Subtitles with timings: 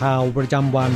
[0.00, 0.92] ข่าวประจำวัน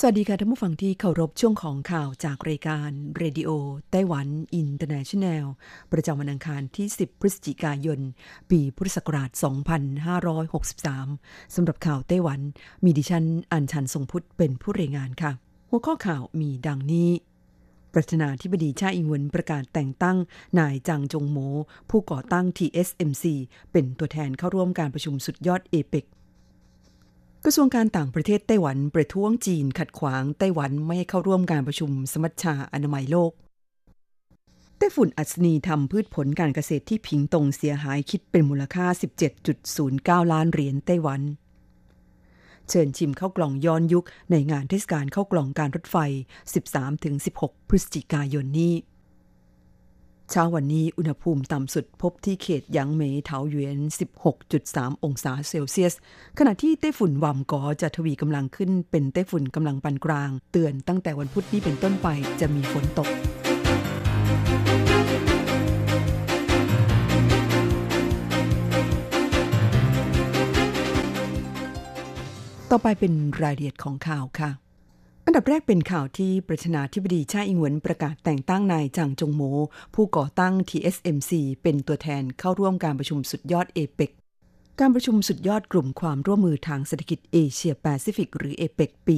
[0.00, 5.46] สวัสดีค่ะท่านผู้ฟังที่เคารพช่วงของข่าวจากรายการ Radio Taiwan International
[5.92, 8.00] ประจำวันอังคารที่ 10 พฤศจิกายน
[8.50, 9.30] ปีพุทธศักราช
[10.62, 12.40] 2563 สำหรับข่าวไต้หวัน
[12.84, 15.32] มีดิฉันอัญชันทรงพุทธเป็นผู้รายงานค่ะ
[15.70, 17.10] หัวข้อข่าวมีดังนี้
[17.94, 20.16] ประธานาธิบดีชาอิงเวินประกาศแต่งตั้ง
[20.58, 21.38] นายจางจงโหม
[21.90, 23.24] ผู้ก่อตั้ง TSMC
[23.72, 26.04] เป็นตัวแทนเข้าร่วมการประชุมสุดยอดเอเปก
[27.44, 33.32] กระทรวงการต่างประเทศไต้หวันประท้วงจีนขัดขวางไต้หวันไม่ให้เข้าร่วมการประชุมสมัชชาอนามัยโลก
[34.78, 38.86] ไต้ฝุ่นอัศนีทำพืชผลการเกษตรที่ผิงตงเสียหายคิดเป็นมูลค่า
[39.58, 41.20] 17.09 ล้านเหรียญไต้หวัน
[42.70, 45.96] เชิญชิมข้าวกล่องย้อนยุคในงานเทศกาลข้าวกล่องการรถไฟ
[46.88, 48.74] 13-16 พฤศจิกายนนี้
[50.30, 53.78] เช้าวันนี้อุณหภูมิต่ำสุดพบที่เขตหยางเหมยเถาหยวน
[54.40, 55.94] 16.3 องศาเซลเซียส
[56.38, 62.08] ขณะที่ไต้ฝุ่นวามกอจะทวีกำลังขึ้นเป็นไต้ฝุ่นกำลังปานกลาง เตือนตั้งแต่วันพุธนี้เป็นต้นไป
[62.40, 63.08] จะมีฝนตก
[72.74, 74.50] ต่อไปเป็นรายละเอียดของข่าวค่ะ
[75.26, 79.42] อันดับแรกเป็นข่าวที่ประธานาธิบดีชาอิงหวนประกาศแต่งตั้งนายจางจงโม
[79.94, 81.30] ผู้ก่อตั้ง TSMC
[81.62, 84.10] เป็นตัวแทนเข้าร่วมการประชุมสุดยอดเอเปก
[84.80, 89.16] การประชุมสุดยอดกลุ่มความร่วมมือทางเศรษฐกิจเอเชียแปซิฟิกหรือเอเปกปี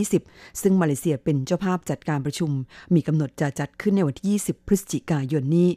[0.00, 2.50] 2020 ซึ่งมาเลเซียเป็นเจ้าภาพจัดการประชุม
[2.94, 5.68] มีกำหนดจะจัดขึ้นในวันที่ 20 พฤศจิกายนนี้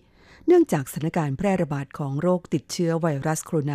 [0.48, 3.72] เนื่องจากสถานการณ์แพร่ระบาดของโรคติดเชื้อไวรัสโคโรน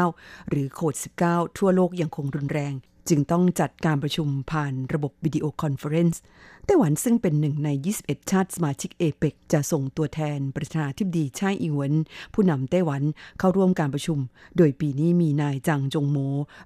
[0.00, 2.74] า 2019 หรือโควิด -19 ทั่วโลกยังคงรุนแรง
[3.08, 6.22] จึงต้องจัดการประชุมผ่านระบบ video conference
[6.68, 7.68] ไต้หวันซึ่งเป็นหนึ่งใน
[8.00, 11.94] 21 ชาติสมาชิกเอเปกจะส่งตัวแทนประธานาธิบดีไช่อิงเหวิน
[12.34, 13.02] ผู้นำไต้หวัน
[13.38, 14.18] เข้าร่วมการประชุม
[14.56, 16.18] โดยปีนี้มีนายจางจงโม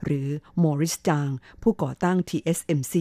[0.04, 0.26] หรือ
[0.62, 1.28] มอริสจาง
[1.62, 2.94] ผู้ก่อตั้ง TSMC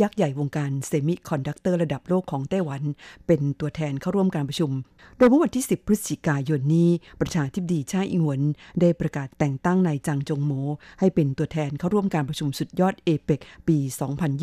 [0.00, 2.82] ยักษ์ใหญ่วงการเซมิคอนดักเตอร์ระดับโลกของไต้หวัน
[3.26, 4.70] เป็นตัวแทนเข้าร่วมการประชุม
[5.16, 6.90] โดยเมื่อวันที่ 10 พฤศจิกายนนี้
[7.20, 8.42] ประธานาธิบดีชาอิงเหวิน
[8.80, 10.52] ได้ประกาศแต่งตั้งนายจางจงโม
[11.00, 13.78] ให้เป็นตัวแทนเข้าร่วมการประชุมสุดยอดเอเปกปี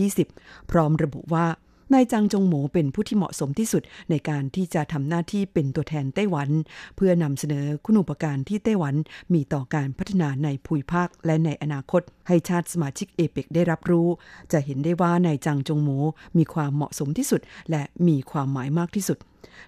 [0.03, 1.47] 2020 พร้อมระบุว่า
[1.93, 6.49] นายจางจงโหมเป็นผู้ที่เหมาะสมที่สุดในการที่จะทำหน้าที่เป็นตัวแทนไต้หวัน
[6.95, 8.95] เพื่อนำเสนอคุณูปการที่ไต้หวัน
[9.33, 14.07] มีต่อการพัฒนาในภูมิภาคและในอนาคต ให้ชาติสมาชิกเอเปกได้รับรู้
[14.51, 15.89] จะเห็นได้ว่านายจางจงโหม
[16.37, 19.17] มีความเหมาะสมที่สุด และมีความหมายมากที่สุด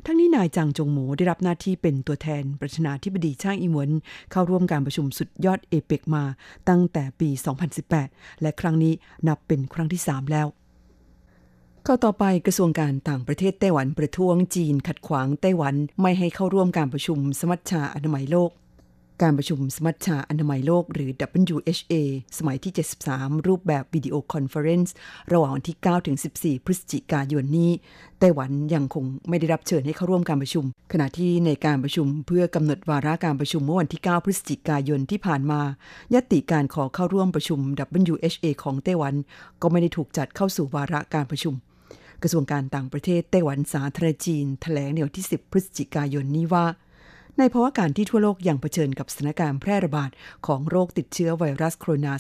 [0.05, 3.89] ทั้งนี้นายจางจงโหมได้รับหน้าที่เป็นตัวแทนประธานาธิบดีช่างอิงหวน
[4.31, 6.23] เข้าร่วมการประชุมสุดยอดเอเปกมา
[6.69, 7.29] ตั้งแต่ปี
[7.85, 8.93] 2018 และครั้งนี้
[9.27, 10.49] นับเป็นครั้งที่ 3 แล้ว
[11.89, 18.51] ข้อต่อไปกระทรวงการต่างประเทศไต้หวันประท้วงจีนขัดขวางไต้หวันไม่ให้เข้าร่วมการประชุมสมัชชาอนามัยโลก
[19.21, 21.09] การประชุมสมัชชาอนามัยโลกหรือ
[21.53, 21.93] WHA
[22.37, 22.73] สมัยที่
[23.09, 24.93] 73 รูปแบบ video conference
[25.31, 27.71] ระหว่างวันที่ 9 ถึง 14 พฤศจิกายนนี้
[28.19, 35.61] ไต้หวันยังคงไม่ได้รับเชิญให้เข้าร่วมการประชุม ขณะที่ในการประชุมเพื่อกำหนดวาระการประชุมเมื่อวันที่ 9 พฤศจิกายนที่ผ่านมา
[36.13, 37.59] ยติการขอเข้าร่วมประชุม
[38.13, 39.13] WHA ของไต้หวัน
[39.61, 41.55] ก็ไม่ได้ถูกจัดเข้าสู่วาระการประชุม
[42.27, 46.65] กระทรวงการต่างประเทศไต้หวันสาธารณรัฐจีนแถลงในวันที่ 10 พฤศจิกายนนี้ว่า
[47.37, 50.11] ในภาวะการที่ทั่วโลกยังเผชิญกับสถานการณ์แพร่ระบาด
[50.47, 52.13] ของโรคติดเชื้อไวรัสโคโรนา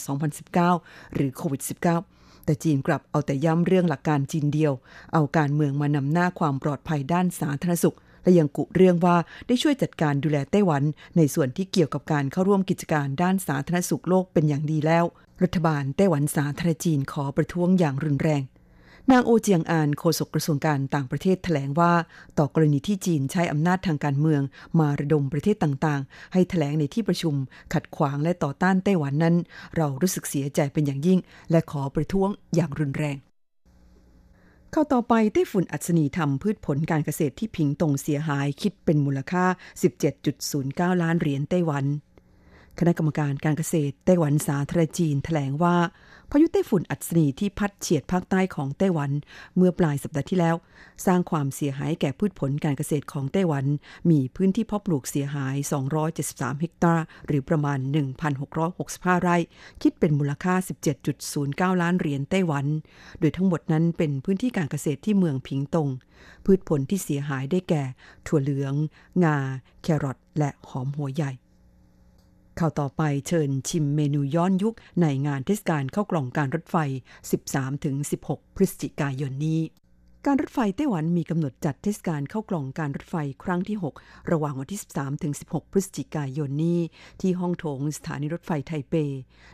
[0.73, 1.61] 2019 หรือโควิด
[2.03, 4.73] -19 แต่จีนกลับเอาแต่ย้ำเรื่องหลักการจีนเดียว
[5.13, 9.17] เอาการเมืองมานำหน้าความปลอดภัยด้านสาธารณสุขและยังกุเรื่องว่า
[9.47, 10.83] ได้ช่วยจัดการดูแลไต้หวัน
[11.17, 15.05] ในส่วนที่เกี่ยวกับการเข้าร่วมกิจการด้านสาธารณสุขโลกเป็นอย่างดีแล้ว
[15.43, 18.43] รัฐบาลไต้หวันสาธารณจีนขอประท้วงอย่างรุนแรง
[19.11, 21.93] นางโอเจียงอานโฆษกกระทรวงการต่างประเทศแถลงว่า
[22.37, 24.41] ต่อกรณีที่จีนใช้อำนาจทางการเมือง
[24.79, 27.35] มาระดมประเทศต่างๆ ให้แถลงในที่ประชุม
[27.73, 29.35] ขัดขวางและต่อต้านไต้หวันนั้น
[29.75, 31.19] เรารู้สึกเสียใจเป็นอย่างยิ่ง
[31.51, 33.17] และขอประท้วงอย่างรุนแรง
[34.71, 39.45] เข้าต่อไปไต้ฝุ่นอัศนีทำพืชผลการเกษตรที่พิงตงเสียหายคิดเป็นมูลค่า
[40.23, 41.85] 17.09 ล้านเหรียญไต้หวัน
[42.79, 45.75] คณะกรรมการการเกษตรไต้หวันสาธารณจีนแถลงว่า
[46.31, 49.11] พายุไต้ฝุ่นอัศนีที่พัดเฉียดภาคใต้ของไต้หวัน
[49.55, 50.55] เมื่อปลายสัปดาห์ที่แล้ว
[51.05, 53.65] สร้างความเสียหายแก่พืชผลการเกษตรของไต้หวัน
[54.09, 55.55] มีพื้นที่เพาะปลูกเสียหาย
[56.07, 57.79] 273 เฮกตาร์ หรือประมาณ
[58.51, 59.37] 1,665 ไร่
[59.81, 60.55] คิดเป็นมูลค่า
[61.17, 62.65] 17.09 ล้านเหรียญไต้หวัน
[63.19, 65.89] โดยทั้งหมดนั้นเป็นพื้นที่การเกษตรที่เมืองพิงตง
[66.45, 67.83] พืชผลที่เสียหายได้แก่
[68.27, 68.73] ถั่วเหลือง
[69.23, 69.37] งา
[69.81, 71.31] แครอทและหอมหัวใหญ่
[72.59, 76.75] ข่าวต่อไปเชิญชิมเมนูย้อนยุคในงานเทศกาลเข้ากล่องการรถไฟ
[77.67, 79.61] 13-16 พฤศจิกายนนี้
[80.25, 84.81] การรถไฟไต้หวันมีกำหนดจัดเทศกาลเข้ากล่องการรถไฟครั้งที่ 6 ระหว่างวันที่
[85.25, 86.79] 13-16 พฤศจิกายนนี้
[87.21, 88.93] ที่ห้องโถงสถานีรถไฟไทเป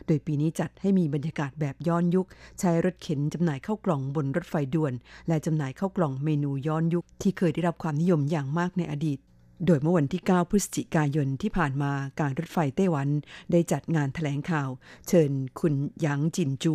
[0.06, 2.26] โดยปีนี้จัดให้มีบรรยากาศแบบย้อนยุค
[2.60, 4.92] ใช้รถเข็นจำหน่ายเข้ากล่องบนรถไฟด่วน
[5.28, 9.18] และจำหน่ายเข้ากล่องเมนูย้อนยุคที่เคยได้รับความนิยมอย่างมากในอดีต
[9.66, 13.08] โดยเมื่อวันที่ 9 พฤศจิกายนที่ผ่านมาการรถไฟไต้หวัน
[13.52, 14.68] ได้จัดงานถแถลงข่าว
[15.08, 15.30] เชิญ
[15.60, 16.74] คุณหยางจินจู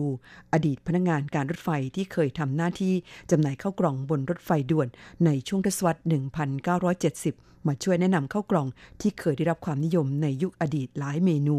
[0.54, 2.94] อดีตพนักงงานการรถไฟที่เคยทำหน้าที่
[3.32, 4.88] จำหน่ายเข้ากล่องบนรถไฟด่วน
[5.26, 6.02] ในช่วงทศวรรษ
[7.24, 8.68] 1970 มาช่วยแนะนำเข้ากล่อง
[9.02, 11.58] ที่เคยได้รับความนิยมในยุคอดีตหลายเมนู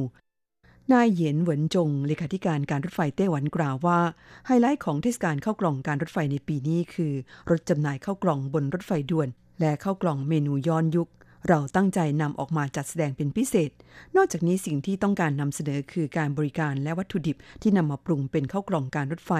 [0.93, 4.01] นายเหยียนเหวินจงเลขาธิการการรถไฟไต้หวันกล่าวว่า
[4.47, 7.13] ไฮไลท์ของเทศกาลเข้ากล่องการรถไฟในปีนี้คือ
[7.51, 9.29] รถจำหน่ายเข้ากล่องบนรถไฟด่วน
[9.61, 11.09] และเข้ากล่องเมนูย้อนยุค
[11.49, 13.71] เราตั้งใจนำออกมาจัดแสดงเป็นพิเศษ
[14.17, 19.33] นอกจากนี้สิ่งที่ต้องการนำเสนอคือการบริการและวัตถุดิบที่นำมาปรุงเป็นข้าวกล่องการรถไฟ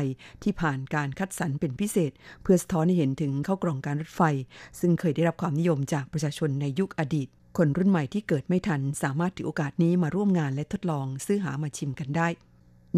[0.43, 2.13] ที่ผ่านการคัดสรรเป็นพิเศษ
[2.43, 4.23] เพื่อสะท้อนให้เห็นถึงข้าวกล่องการรถไฟ
[4.81, 12.29] ซึ่งเคยได้รับความนิยมจากประชาชนในยุคอดีต คนรุ่นใหม่ที่เกิดไม่ทันสามารถถือโอกาสนี้มาร่วมงานและทดลองซื้อหามาชิมกันได้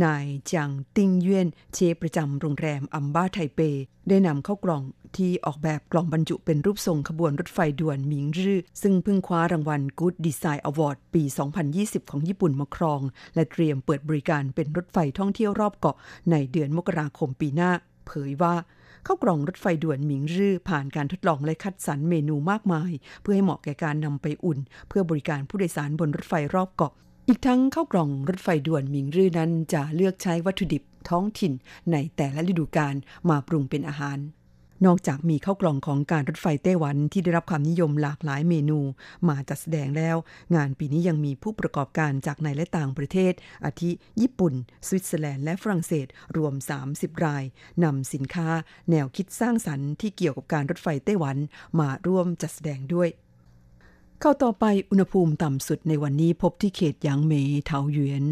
[0.04, 3.60] นายจางติงเยี่ยนเชฟประจำโรงแรมอัมบ้าไทเป
[4.08, 4.82] ได้นำเข้ากล่อง
[5.16, 11.22] ที่ออกแบบกล่องบรรจุเป็นรูปทรงขบวนรถไฟด่วนหมิงรื่อ ซึ่งเพิ่งคว้ารางวัล Good Design Award ปี
[11.66, 13.00] 2020 ของญี่ปุ่นมาครอง
[13.34, 15.96] และเตรียมเปิดบริการเป็นรถไฟท่องเที่ยวรอบเกาะ
[16.30, 17.70] ในเดือนมกราคมปีหน้า
[18.06, 18.54] เผยว่า
[19.04, 22.92] เข้ากล่องรถไฟด่วนหมิงรื่อผ่านการทดลองและคัดสรรเมนูมากมาย
[23.22, 24.58] เพื่อให้เหมาะแก่การนำไปอุ่น
[24.88, 26.92] เพื่อบริการผู้โดยสารบนรถไฟรอบเกาะ
[27.32, 31.52] อีกทั้งข้าวกล่องรถไฟด่วนมิงรื่อนั้นจะเลือกใช้วัตถุดิบท้องถิ่น
[31.92, 32.94] ในแต่ละฤดูกาล
[33.28, 34.18] มาปรุงเป็นอาหาร
[34.86, 38.78] นอกจากมีข้าวกล่องของการรถไฟไต้หวันที่ได้รับความนิยมหลากหลายเมนู
[39.28, 40.16] มาจัดแสดงแล้ว
[40.54, 43.32] งานปีนี้ยังมีผู้ประกอบการจากในและต่างประเทศ
[43.64, 43.90] อาทิ
[44.20, 44.54] ญี่ปุ่น
[44.86, 46.06] สวิตเซอร์แลนด์และฝรั่งเศส
[46.36, 46.54] รวม
[46.88, 47.44] 30 ราย
[47.84, 48.48] นำสินค้า
[48.90, 51.36] แนวคิดสร้างสรรค์ที่เกี่ยวกับการรถไฟไต้หวัน
[51.80, 53.10] มาร่วมจัดแสดงด้วย
[54.22, 57.34] เข้าต่อไปอุณหภูมิต่ำสุดในวันนี้พบที่เขตหยางเหม
[57.66, 58.24] เทาหยวน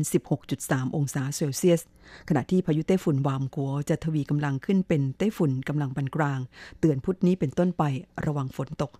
[0.45, 1.81] 16.3 องศาเซลเซียส
[2.29, 6.41] ขณะที่พายุไต้ฝุ่นวามกัวจะทวีกำลังขึ้นเป็นไต้ฝุ่นกำลังปานกลาง
[6.81, 7.83] เตือนพุธนี้เป็นต้นไป
[8.27, 8.93] ระวังฝนตก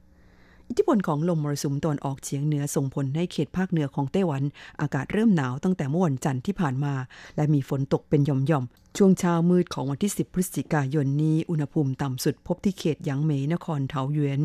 [0.71, 4.43] อิทธิพลของลมมรสุมตอนออกเฉียงเหนือส่งผลให้เขตภาคเหนือของไต้หวัน
[4.81, 6.95] อากาศเริ่มหนาวตั้งแต่เมื่อวันจันทร์ที่ผ่านมา
[7.37, 14.41] และมีฝนตกเป็นหย่อมๆ ช่วงเช้ามืดของวันที่ 10 พฤศจิกายนนี้ อุณหภูมิต่ำสุดพบที่เขตหยางเหมนครเทาหยวน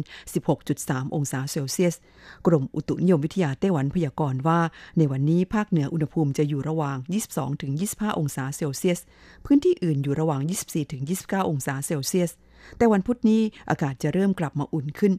[0.56, 1.96] 16.3 องศาเซลเซียส
[2.46, 4.60] กรมอุตุนิยมวิทยาไต้หวันพยากรณ์ว่า
[4.98, 6.98] ในวันนี้ภาคเหนืออุณหภูมิจะอยู่ระหว่าง
[7.58, 9.00] 22-25 องศาเซลเซียส
[9.46, 10.42] พื้นที่อื่นอยู่ระหว่าง
[10.96, 12.32] 24-29 องศาเซลเซียส
[12.78, 15.14] แต่วันพุธนี้อากาศจะเริ่มกลับมาอุ่นขึ้น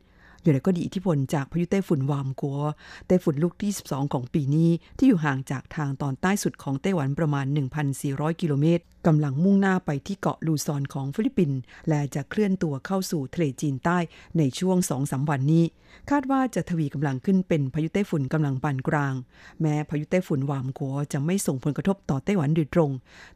[0.45, 2.59] อย่างไรก็ดีอิทธิพลจากพายุไต้ฝุ่นวามกัว
[3.07, 7.47] ไต้ฝุ่นลูกที่ 12 ของปีนี้ ที่อยู่ห่างจากทางตอนใต้สุดของไต้หวันประมาณ
[7.93, 11.59] 1,400 กิโลเมตรกำลังมุ่งหน้าไปที่เกาะลูซอนของฟิลิปปินส์
[11.89, 13.99] และจะเคลื่อนตัวเข้าสู่ทะเลจีนใต้
[14.39, 15.65] ในช่วง2อสวันนี้
[16.11, 19.15] คาดว่าจะทวีกำลังขึ้นเป็นพายุไต้ฝุ่นกำลังปานกลาง
[19.61, 22.91] แม้พายุไต้ฝุ่นวามกัวจะไม่ส่งผลกระทบต่อไต้หวันโดยตรง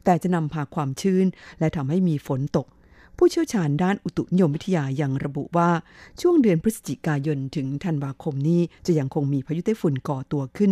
[0.05, 1.25] แต่จะนำพาความชื้น
[1.59, 2.67] และทำให้มีฝนตก
[3.21, 5.69] ผู้เชี่ยวชาญด้านอุตุนิยมวิทยายังระบุว่า
[6.21, 10.71] ช่วงเดือนพฤศจิกายนถึงธันวาคมนี้จะยังคงมีพายุไต้ฝุ่นก่อตัวขึ้น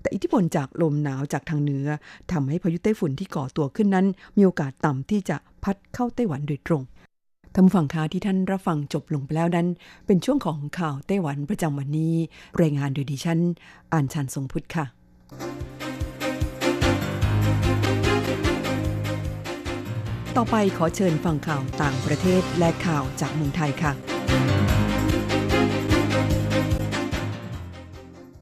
[0.00, 1.86] แต่อิทธิพลจากลมหนาวจากทางเหนือ
[2.32, 6.82] ทำให้พายุไต้ฝุ่นที่ก่อตัวขึ้นนั้น มีโอกาสต่ำที่จะพัดเข้าไต้หวันโดยตรง
[7.54, 9.66] ท่านฝั่งค้าที่ท่านรับฟังจบลงไปแล้วนั้น
[10.06, 12.14] เป็นช่วงของข่าวไต้หวันประจำวันนี้
[12.62, 13.38] รายงานโดยดิฉัน
[13.92, 14.97] อ่านชันทรงพุทธค่ะ
[20.36, 23.92] ต่อไปขอเชิญฟังข่าวต่างประเทศและข่าวจากเมืองไทยค่ะ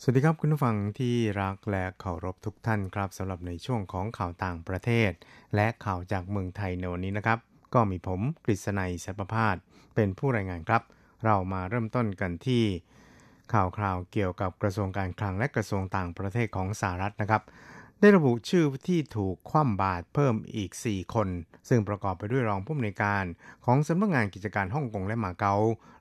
[0.03, 5.11] สวัสดีครับคุณผู้ฟังที่รักและเคารพทุกท่านครับสำหรับในช่วงของข่าวต่างประเทศ
[5.55, 7.39] และข่าวจากเมืองไทยในวันนี้นะครับ
[7.75, 9.57] ก็มีผมกฤษณัยสัพพาส
[9.95, 10.83] เป็นผู้รายงานครับ
[11.25, 12.65] เรามาเริ่มต้นกันที่
[13.55, 17.43] ข่าวคราวเกี่ยวกับกระทรวงการคลังและกระทรวงต่างประเทศของสหรัฐนะครับ
[18.01, 21.29] ได้ระบุชื่อที่ถูกคว่ำบาตรเพิ่มอีก 4 คน
[21.69, 23.25] ซึ่งประกอบไปด้วยรองผู้อำนวยการ
[23.65, 25.55] ของสำนักงานกิจการฮ่องกงและมาเก๊า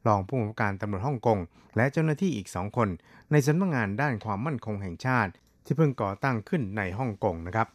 [0.07, 1.39] รองผู้บัญชาการตำรวจฮ่องกง
[1.77, 2.89] และเจ้าหน้าที่อีก 2 คน
[3.31, 5.31] ในสำนักงานด้านความมั่นคงแห่งชาติ
[5.65, 7.67] ที่เพิ่งก่อตั้งขึ้นในฮ่องกงนะครับ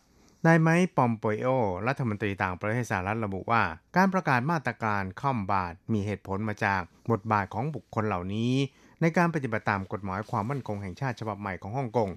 [0.46, 1.48] นายไมค์ปอมโปโอ
[1.86, 3.62] รัฐมนตรีต่างประเทศสหรัฐระบุว่า
[3.96, 8.52] การประกาศมาตรการค่อมบาทมีเหตุผลมาจากบทบาทของบุคคลเหล่านี้
[9.00, 12.10] ในการปฏิบัติตามกฎหมายความมั่นคงแห่งชาติฉบับใหม่ของฮ่องกง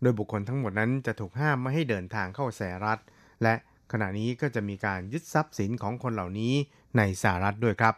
[0.00, 3.00] โดยบุคคลทั้งหมดนั้นจะถูกห้ามไม่ให้เดินทางเข้าสหรัฐ
[3.42, 3.54] และ
[3.92, 6.54] ขณะนี้ก็จะมีการยึดทรัพย์สินของคนเหล่านี้
[6.96, 7.94] ในสหรัฐด้วยครับ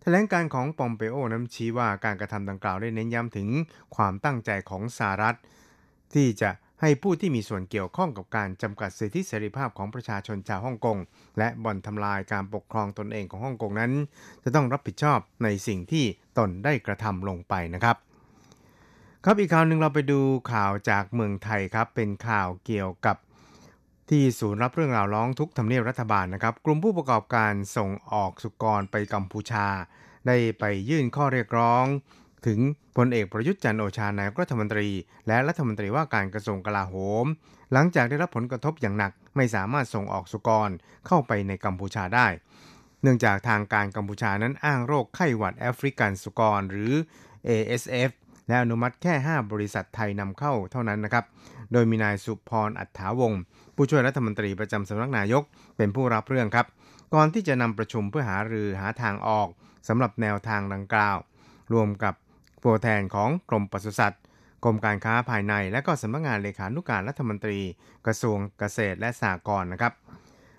[0.00, 3.48] แถลงการของปอมเปโอนั้นชี้ว่าการกระทำดังกล่าวได้เน้นย้ำถึง
[3.96, 5.36] ความตั้งใจของสหรัฐ
[6.14, 10.98] ที่จะให้ผู้ที่มีส่วนเกี่ยวข้องกับการจำกัดสิทธิเสรีภาพของประชาชนชาวฮ่องกง
[11.38, 13.92] และบ่อนทำลายการปกครองตนเองของฮ่องกงนั้น
[14.44, 16.04] จะต้องรับผิดชอบในสิ่งที่
[16.38, 17.96] ตนได้กระทำลงไปนะครับ
[19.28, 20.20] ครับอีกข่าวหนึ่งเราไปดู
[20.52, 23.16] ข่าวจากเมืองไทยครับ เป็นข่าวเกี่ยวกับ
[24.10, 29.66] ที่ศูนย์รับเรื่องราวร้องทุกทำเนียบรัฐบาลนะครับ กลุ่มผู้ประกอบการส่งออกสุกรไปกัมพูชา
[30.26, 31.84] ได้ไปยื่นข้อเรียกร้อง
[32.46, 32.58] ถึง
[32.96, 34.88] พลเอกประยุทธ์จันโอชานายกรัฐมนตรี
[35.26, 37.24] และรัฐมนตรีว่าการกระทรวงกลาโหม
[37.72, 40.70] หลังจากได้รับผลกระทบอย่างหนักไม่สามารถส่งออกสุกร
[41.06, 42.26] เข้าไปในกัมพูชาได้
[43.02, 46.92] เนื่องจากทางการกัมพูชานั้นอ้างโรคไข้หวัดแอฟริกันสุกรหรือ
[47.48, 48.12] ASF
[48.48, 51.24] และอนุมัติแค่ 5 บริษัทไทยนำเข้าเท่านั้นนะครับ
[51.72, 53.40] โดยมีนายสุพรอัฏฐาวงศ์
[53.76, 55.42] ผู้ช่วยรัฐมนตรีประจำสำนักนายก
[55.76, 56.66] เป็นผู้รับเรื่องครับ
[57.14, 59.48] ก่อนที่จะนำประชุมเพื่อหารือหาทางออก
[59.88, 61.16] สำหรับแนวทางดังกล่าว
[61.72, 62.14] รวมกับ
[62.64, 64.22] ตัวแทนของกรมปศุสัตว์
[64.64, 67.58] กรมการค้าภายในและก็สำนักงานเลขานุการรัฐมนตรี
[68.06, 69.92] กระทรวงเกษตรและสหกรณ์นะครับ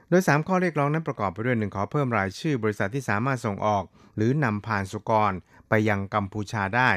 [0.10, 3.84] โดย 3 ข้อเรียกร้องนั้นประกอบไปด้วยหนึ่งขอเพิ่มรายชื่อบริษัทที่สามารถส่งออก
[4.16, 5.34] หรือนำผ่านสุกร
[5.70, 6.92] ไปยังกัมพูชาได้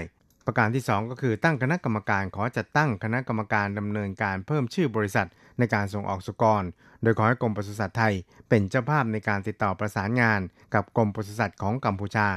[0.46, 5.28] ประการที่ 2 ก็คือตั้งคณะกรรมการขอจัดตั้งคณะกรรมการดำเนินการเพิ่มชื่อบริษัท
[5.58, 6.62] ในการส่งออกสุกร
[7.02, 8.14] โดยขอให้กรมปศุสัตว์ไทย
[8.48, 10.40] เป็นเจ้าภาพในการติดต่อประสานงาน
[10.74, 12.28] กับกรมปศุสัตว์ของกัมพูชา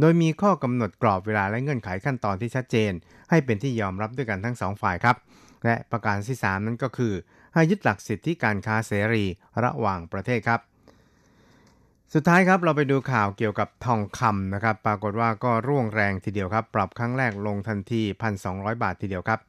[0.00, 2.92] โดยมีข้อกำหนดกรอบเวลาและเงื่อนไขขั้นตอนที่ชัดเจน
[3.30, 5.16] ให้เป็นที่ยอมรับด้วยกันทั้งสองฝ่ายครับ
[5.64, 7.12] และประการที่ 3 นั้นก็คือ
[7.54, 9.24] ให้ยึดหลักสิทธิการค้าเสรี
[9.64, 10.60] ระหว่างประเทศครับ
[12.16, 18.02] สุดท้ายครับเราไปดูข่าวเกี่ยวกับทองคำนะครับ ปรากฏว่าก็ร่วงแรงทีเดียวครับ ปรับครั้งแรกลงทันที
[18.42, 19.40] 1,200 บาททีเดียวครับ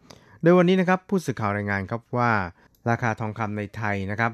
[0.42, 2.32] โดยวันนี้นะครับผู้สื่อข่าวรายงานครับว่า
[2.90, 4.32] ราคาทองคำในไทยนะครับ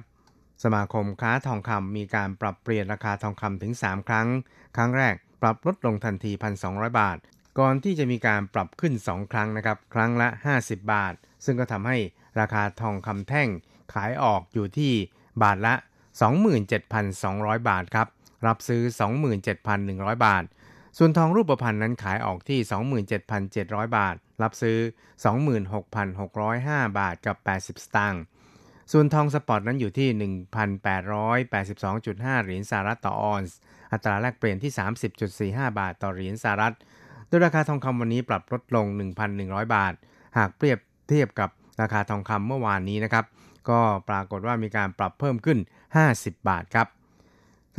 [0.63, 4.27] สมาคมค้าทองคำมีการปรับเปลี่ยนราคาทองคำถึง 3 ครั้ง
[4.75, 6.31] ครั้งแรกปรับลดลงทันที
[6.65, 7.17] 1,200 บาท
[7.59, 10.27] ก่อนที่จะมีการปรับขึ้น 2 ครั้งนะครับ ครั้งละ
[10.59, 11.13] 50 บาท
[11.45, 11.97] ซึ่งก็ทำให้
[12.39, 13.49] ราคาทองคำแท่ง
[13.93, 14.91] ขายออกอยู่ที่
[15.43, 15.73] บาทละ
[16.51, 18.07] 27,200 บาทครับ
[18.47, 18.81] รับซื้อ
[19.53, 20.43] 27,100 บาท
[20.97, 22.59] ส่วนทองรูปพรรณนั้นขายออกที่
[23.27, 24.77] 27,700 บาท รับซื้อ
[25.87, 28.21] 26,605 บาทกับ 80 สตางค์
[28.91, 30.09] ส่วนทอง spot นั้นอยู่ที่
[30.43, 33.57] 1,882.5 เหรียญสหรัฐต่อออนซ์
[33.91, 34.71] อัตราแลกเปลี่ยนที่
[35.51, 36.75] 30.45 บาทต่อเหรียญสหรัฐ
[37.27, 38.85] โดยราคาทองคำวันนี้ปรับลดลง
[39.29, 39.93] 1,100 บาท
[40.37, 41.49] หากเปรียบเทียบกับ
[41.81, 43.25] ราคาทองคำเมื่อวานนี้นะครับ
[43.69, 43.79] ก็
[44.09, 45.57] ปรากฏว่ามีการปรับเพิ่มขึ้น
[46.03, 46.87] 50 บาทครับ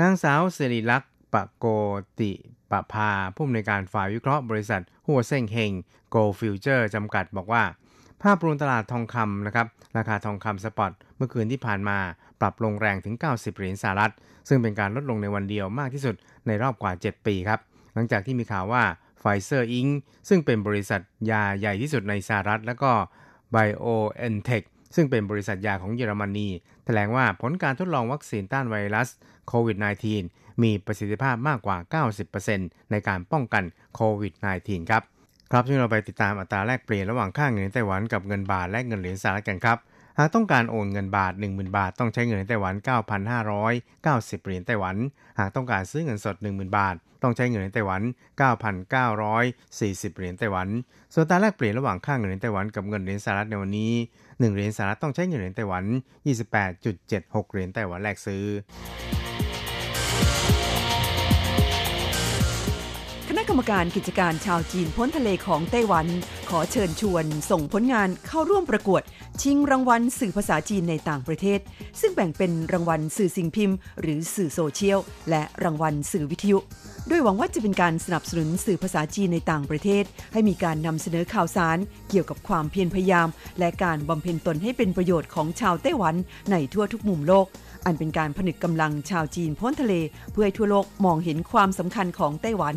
[0.00, 1.66] นางสาวศิริลักษณ์ ปโก
[2.20, 2.32] ฏิ
[2.70, 5.72] ประภาผู้อำนวยการฝ่ายวิเคราะห์บริษัท ฮั่วเซ่งเฮง
[6.10, 7.62] Gold Futures จำกัดบอกว่า
[8.22, 9.66] ภาพรวมตลาดทองคำนะครับ
[9.96, 11.98] ราคาทองคำ spot เมื่อคืนที่ผ่านมา
[12.40, 14.12] ปรับลงแรงถึง 90 เหรียญสหรัฐ
[14.48, 16.14] ซึ่งเป็นการลดลงในวันเดียวมากที่สุด
[16.46, 17.60] ในรอบกว่า 7 ปีครับ
[17.94, 18.82] หลังจากที่มีข่าวว่า
[19.20, 19.86] Pfizer Inc
[20.28, 22.92] ซึ่งเป็นบริษัทยาใหญ่ที่สุดในสหรัฐ แล้วก็
[23.54, 24.64] BioNTech
[24.94, 26.48] ซึ่งเป็นบริษัทยาของเยอรมนี
[26.84, 29.08] แถลงว่าผลการทดลองวัคซีนต้านไวรัส
[29.48, 29.76] โควิด
[30.20, 32.04] -19 มีประสิทธิภาพมากกว่า
[32.34, 35.02] 90%ในการป้องกันโควิด -19 ครับ
[35.52, 42.74] ครับช่วงเราไปติดตามอัตราแลกเปลี่ยนระหว่างค่าเงินไต้หวันกับเงินบาทและเงินเหรียญสหรัฐกันครับากต้องการโอนเงินบาท 10,000 บาท ต้องใช้เงินไต้หวัน
[43.60, 44.96] 9,590 เหรียญไต้หวัน
[45.38, 48.02] หากต้องการซื้อเงินสด 10,000 บาท ต้องใช้เงินไต้หวัน
[48.40, 50.68] 9,940 เหรียญไต้หวัน
[51.14, 53.92] ส่วนตาแลกเปลี่ยนระหว่างค่าเงินไต้หวันกับเงินเหรียญสหรัฐในวันนี้
[54.24, 55.84] 1 เหรียญสหรัฐต้องใช้เงินเหรียญไต้หวัน
[56.48, 58.44] 28.76 เหรียญไต้หวันแลกซื้อ
[63.50, 66.06] กรรมการกิจการชาวจีนพ้นทะเลของไต้หวัน
[66.50, 69.02] ขอเชิญชวน ส่งผลงานเข้าร่วมประกวด
[69.42, 71.60] ชิงรางวัลสื่อภาษาจีนในต่างประเทศ
[72.00, 74.98] ซึ่งแบ่งเป็นรางวัลสื่อสิ่งพิมพ์ หรือสื่อโซเชียล
[75.30, 76.58] และรางวัลสื่อวิทยุ
[77.08, 81.78] โดยหวังว่าจะเป็นการสนับสนุนสื่อภาษาจีนในต่างประเทศ ให้มีการนำเสนอข่าวสาร
[82.10, 83.28] เกี่ยวกับความเพียรพยายาม
[83.58, 86.14] และการบำเพ็ญตนให้เป็นประโยชน์ของชาวไต้หวัน
[86.50, 87.46] ในทั่วทุกมุมโลก
[87.84, 89.94] อันเป็นการผนึกกำลังชาวจีนพ้นทะเล
[90.32, 92.76] เพื่อให้ทั่วโลกมองเห็นความสำคัญของไต้หวัน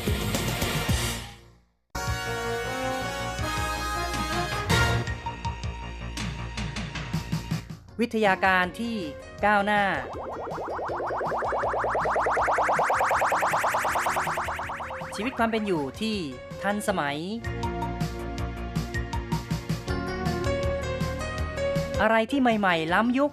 [8.01, 8.95] วิทยาการที่
[9.45, 9.83] ก้าวหน้า
[15.15, 16.15] ชีวิตความเป็นอยู่ที่
[16.63, 17.17] ทันสมัย
[22.01, 23.31] อะไรที่ใหม่ ๆ ล้ำยุค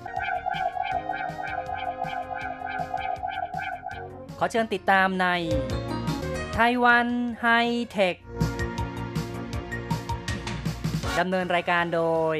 [4.38, 5.26] ขอเชิญติดตามใน
[6.54, 7.06] ไต้หวัน
[7.42, 7.46] ไฮ
[7.90, 8.16] เทค
[11.18, 12.02] ดำเนินรายการโด
[12.34, 12.36] ย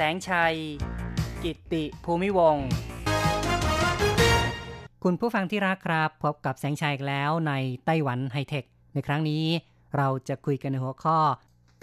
[0.00, 0.56] สงชัย
[1.44, 2.56] กิตติภูมิวง
[5.04, 7.52] คุณผู้ฟังที่รักครับ พบกับแสงชัยแล้วใน
[7.84, 8.64] ไต้หวันไฮเทค
[8.94, 9.44] ในครั้งนี้
[9.96, 11.18] เราจะคุยกันในหัวข้อ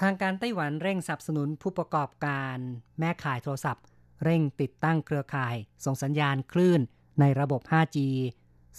[0.01, 2.57] ทางการไต้หวันเร่งสนับสนุนผู้ประกอบการ
[2.99, 3.85] แม่ข่ายโทรศัพท์
[4.23, 5.55] เร่งติดตั้งเครือข่าย
[5.85, 6.81] ส่งสัญญาณคลื่น
[7.19, 7.97] ในระบบ 5G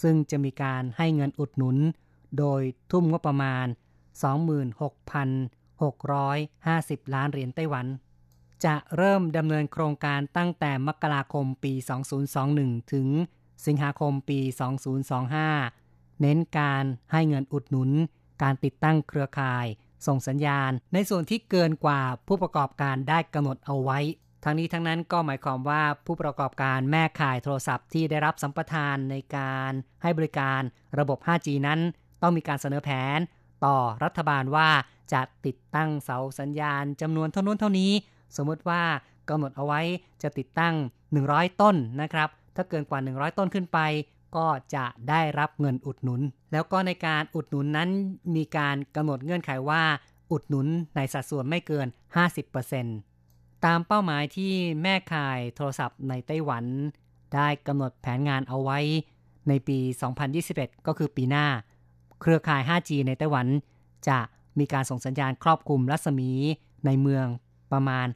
[0.01, 1.77] ซึ่งจะมีการให้เงินอุดหนุน
[2.37, 3.65] โดยทุ่มงบประมาณ
[6.99, 7.87] 26,650 ล้านเหรียญไต้หวัน
[8.65, 11.73] จะเริ่มดำเนินโครงการตั้งแต่มกราคมปี
[12.33, 13.07] 2021 ถึง
[13.65, 14.39] สิงหาคมปี
[15.45, 17.91] 2025 เน้นการให้เงินอุดหนุน
[18.41, 19.65] การติดตั้งเครือข่าย
[20.07, 23.99] ส่งสัญญาณ ในส่วนที่เกินกว่าผู้ประกอบการได้กำหนดเอาไว้
[24.43, 29.71] ทั้งนี้ทั้งนั้นก็หมายความว่าผู้ประกอบการแม่ข่ายโทรศัพท์ที่ได้รับสัมปทานในการ
[30.03, 30.61] ให้บริการ
[30.99, 31.79] ระบบ 5G นั้น
[32.21, 33.19] ต้องมีการเสนอแผน
[33.65, 34.69] ต่อรัฐบาลว่า
[35.13, 37.91] จะติดตั้งเสาสัญญาณจำนวนเท่านู้นเท่านี้
[38.35, 38.81] สมมติว่า
[39.29, 39.81] กำหนดเอาไว้
[40.21, 40.75] จะติดตั้ง
[41.17, 43.79] 100 ต้นนะครับ ถ้าเกินกว่า 100 ต้นขึ้นไป
[44.35, 46.21] ก็จะได้รับเงินอุดหนุน
[46.51, 47.89] แล้วก็ในการอุดหนุนนั้น
[48.35, 49.83] มีการกำหนดเงื่อนไขว่า
[50.31, 51.87] อุดหนุนในสัดส่วนไม่เกิน
[52.75, 56.65] 50%ตามเป้าหมายที่แม่ข่ายโทรศัพท์ในไต้หวัน
[57.35, 58.79] ได้กำหนดแผนงานเอาไว้
[59.47, 59.77] ในปี
[60.33, 61.45] 2021 ก็คือปีหน้า
[62.21, 63.47] เครือข่าย 5G ในไต้หวัน
[64.07, 64.19] จะ
[64.59, 66.31] มีการส่งสัญญาณครอบคลุมรัศมี
[66.85, 67.25] ในเมือง
[67.73, 68.07] ประมาณ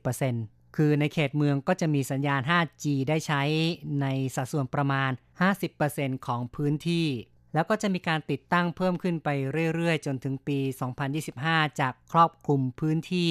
[0.00, 3.42] 50%คือในเขตเมืองก็จะมีสัญญาณ 5G ได้ใช้
[4.02, 5.10] ในสัดส่วนประมาณ
[5.68, 7.08] 50%ของพื้นที่
[7.54, 9.28] แล้วก็จะมีการติดตั้งเพิ่มขึ้นไป
[9.74, 10.58] เรื่อยๆ จนถึงปี
[11.20, 13.28] 2025จากครอบคลุมพื้นที่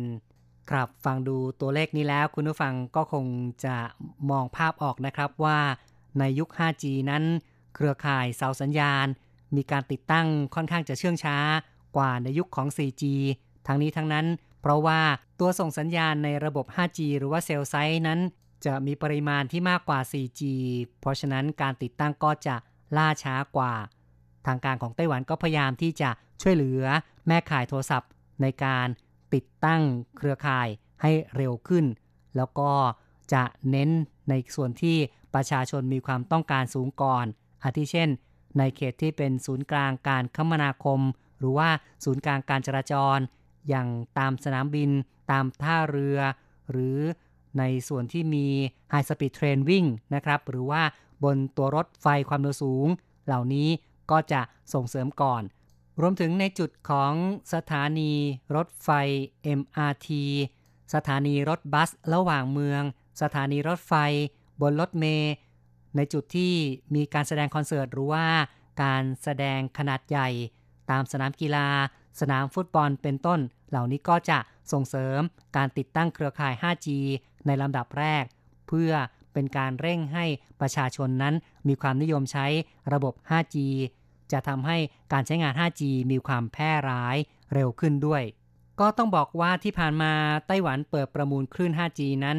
[0.00, 3.26] 85%ครับฟังดูตัวเลขนี้แล้วคุณผู้ฟังก็คง
[3.64, 3.76] จะ
[4.30, 5.58] มองภาพออกนะครับว่า
[6.18, 7.24] ในยุค 5G นั้น
[7.74, 9.06] เครือข่ายเสาสัญญาณ
[9.56, 11.36] มีการติดตั้งค่อนข้างจะเชื่องช้า
[11.96, 13.04] กว่าในยุคของ 4G
[13.66, 14.26] ทั้งนี้ทั้งนั้น
[14.60, 15.00] เพราะว่า
[15.40, 18.20] ตัวส่งสัญญาณในระบบ 5G หรือว่าเซลล์ไซต์นั้น
[18.64, 20.40] จะมีปริมาณที่มากกว่า 4G
[21.00, 22.56] เพราะฉะนั้นการติดตั้งก็จะ
[22.96, 23.72] ล่าช้ากว่า
[24.46, 26.10] ทางการของไต้หวันก็พยายามที่จะ
[26.42, 26.84] ช่วยเหลือ
[27.26, 28.10] แม่ข่ายโทรศัพท์
[28.42, 28.88] ในการ
[29.34, 29.82] ติดตั้ง
[30.16, 30.68] เครือข่าย
[31.02, 31.84] ให้เร็วขึ้น
[32.36, 32.70] แล้วก็
[33.32, 33.90] จะเน้น
[34.28, 34.96] ในส่วนที่
[35.34, 37.24] ประชาชนมีความต้องการสูงก่อน
[37.64, 38.08] อาทิเช่น
[38.58, 41.00] ในเขตที่เป็นศูนย์กลางการคมนาคม
[41.38, 41.68] หรือว่า
[42.04, 43.18] ศูนย์กลางการจราจร
[43.68, 44.90] อย่างตามสนามบิน
[45.30, 46.18] ตามท่าเรือ
[46.70, 46.98] หรือ
[47.58, 48.46] ในส่วนที่มี
[48.92, 50.82] High Speed Train วิ่งนะครับ หรือว่า
[51.24, 52.86] บนตัวรถไฟความเร็วสูง
[53.26, 53.68] เหล่านี้
[54.10, 54.40] ก็จะ
[54.74, 55.42] ส่งเสริมก่อน
[56.00, 57.12] รวมถึงในจุดของ
[57.54, 58.12] สถานี
[58.56, 58.88] รถไฟ
[59.58, 60.08] MRT
[60.94, 62.82] สถานีรถบัสระหว่างเมือง
[63.22, 63.94] สถานีรถไฟ
[64.62, 65.32] บนรถเมล์
[65.96, 66.54] ในจุดที่
[66.94, 68.26] มีการแสดงคอนเสิร์ตหรือว่า
[68.82, 70.28] การแสดงขนาดใหญ่
[70.90, 71.68] ตามสนามกีฬา
[72.20, 74.38] สนามฟุตบอลเป็นต้น เหล่านี้ก็จะ
[74.72, 75.20] ส่งเสริม
[75.56, 76.86] การติดตั้งเครือข่าย 5G
[77.46, 78.24] ในลำดับแรก
[78.68, 78.92] เพื่อ
[79.32, 80.24] เป็นการเร่งให้
[80.60, 81.34] ประชาชนนั้น
[81.68, 82.46] มีความนิยมใช้
[82.92, 83.56] ระบบ 5G
[84.32, 84.76] จะทำให้
[85.12, 87.16] การใช้งาน 5G มีความแพร่ร้าย
[87.54, 88.22] เร็วขึ้นด้วย
[88.80, 90.12] ก็ต้องบอกว่าที่ผ่านมา
[90.46, 92.38] ไต้หวันเปิดประมูลคลื่น 5G นั้น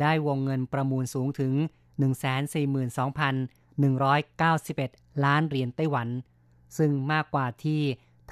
[0.00, 1.52] ได้วงเงินประมูลสูงถึง
[3.14, 6.08] 142,191 ล้านเหรียญไต้หวัน
[6.78, 7.80] ซึ่งมากกว่าที่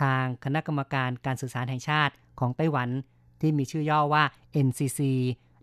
[0.03, 2.89] ทางคณะกรรมการการสื่อสารแห่งชาติของไต้หวัน
[3.41, 4.25] ที่มีชื่อย่อว่า
[4.67, 5.01] NCC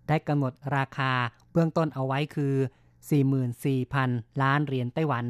[0.07, 1.11] ได้กำหนดราคา
[1.51, 2.55] เบื้องต้นเอาไว้คือ
[3.47, 5.25] 44,000 ล้านเหรียญไต้หวัน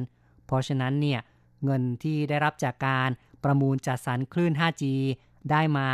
[0.45, 1.19] เพราะฉะนั้นเนี่ย
[1.63, 3.09] เงินที่ได้รับจากการ
[3.43, 4.83] ประมูลจัดสรรคลื่น 5G
[5.51, 5.89] ได้มา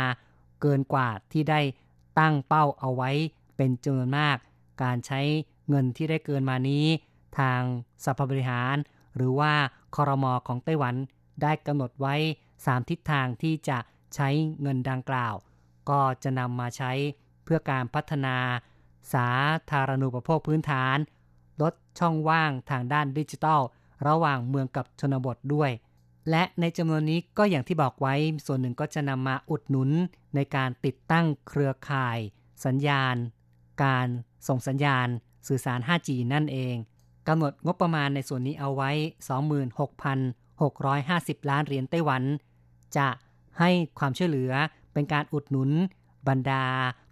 [0.60, 1.60] เกินกว่าที่ได้
[2.18, 3.10] ตั้งเป้าเอาไว้
[3.56, 4.36] เป็นจำนวนมาก
[4.82, 5.20] การใช้
[5.68, 6.84] เงินที่ได้เกินมานี้
[7.38, 7.60] ทาง
[8.04, 8.76] สภาบริหาร
[9.16, 9.52] หรือว่า
[9.96, 10.94] คอรมอของไต้หวัน
[11.42, 12.14] ได้กำหนดไว้
[12.66, 13.78] 3 ทิศทางที่จะ
[14.14, 14.28] ใช้
[14.60, 15.34] เงินดังกล่าว
[15.90, 16.92] ก็จะนำมาใช้
[17.44, 18.36] เพื่อการพัฒนา
[19.12, 19.28] สา
[19.70, 20.96] ธารณูปโภคพื้นฐาน
[21.62, 23.60] ลดช่องว่างทางด้านดิจิทัล
[24.08, 25.70] ระหว่างเมืองกับชนบทด้วย
[26.30, 28.14] และในจำนวนนี้ก็อย่างที่บอกไว้
[28.46, 29.90] ส่วนหนึ่งก็จะนำมาอุดหนุน
[30.34, 32.18] ในการติดตั้งเครือข่าย
[32.66, 33.16] สัญญาณ
[33.84, 34.06] การ
[34.48, 35.08] ส่งสัญญาณ
[35.48, 36.74] สื่อสาร 5G นั่นเอง
[37.28, 38.90] กำหนดงบประมาณในส่วนนี้เอาไว้
[40.20, 42.22] 26,650 ล้านเหรียญไต้หวัน
[42.96, 43.08] จะ
[43.58, 44.52] ให้ความช่วยเหลือ
[44.92, 45.70] เป็นการอุดหนุน
[46.28, 46.64] บรรดา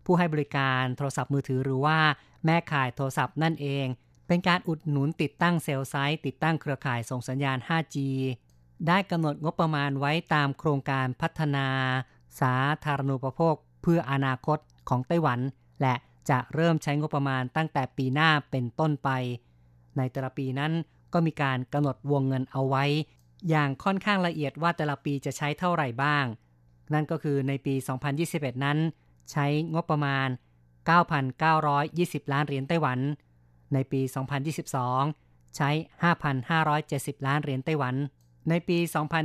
[0.04, 1.98] ผู้ให้บริการโทรศัพท์มือถือหรือว่า
[2.44, 3.86] แม่ข่ายโทรศัพท์นั่นเอง
[4.28, 7.96] เป็นการอุดหนุนติดตั้งเซลล์ไซต์ติดตั้งเครือข่ายส่งสัญญาณ 5G
[8.88, 11.66] ได้กำหนดงบประมาณไว้ตามโครงการพัฒนา
[12.40, 14.58] สาธารณูปโภค เพื่ออนาคต
[14.88, 15.40] ของไต้หวัน
[15.82, 15.94] และ
[16.30, 19.10] จะเริ่มใช้งบประมาณตั้งแต่ปีหน้าเป็นต้นไป
[19.96, 20.72] ในแต่ละปีนั้น
[21.12, 22.84] ก็มีการกำหนดวงเงินเอาไว้
[23.51, 26.25] อย่างค่อนข้างละเอียดว่าแต่ละปีจะใช้เท่าไหร่บ้าง
[26.92, 27.75] นั่นก็คือในปี
[28.18, 28.79] 2021 นั้น
[29.31, 30.29] ใช้งบประมาณ
[31.51, 32.99] 9,920 ล้านเหรียญไต้หวัน
[33.75, 34.01] ในปี
[34.79, 35.70] 2022 ใช้
[36.49, 37.94] 5,570 ล้านเหรียญไต้หวัน
[38.51, 38.79] ในปี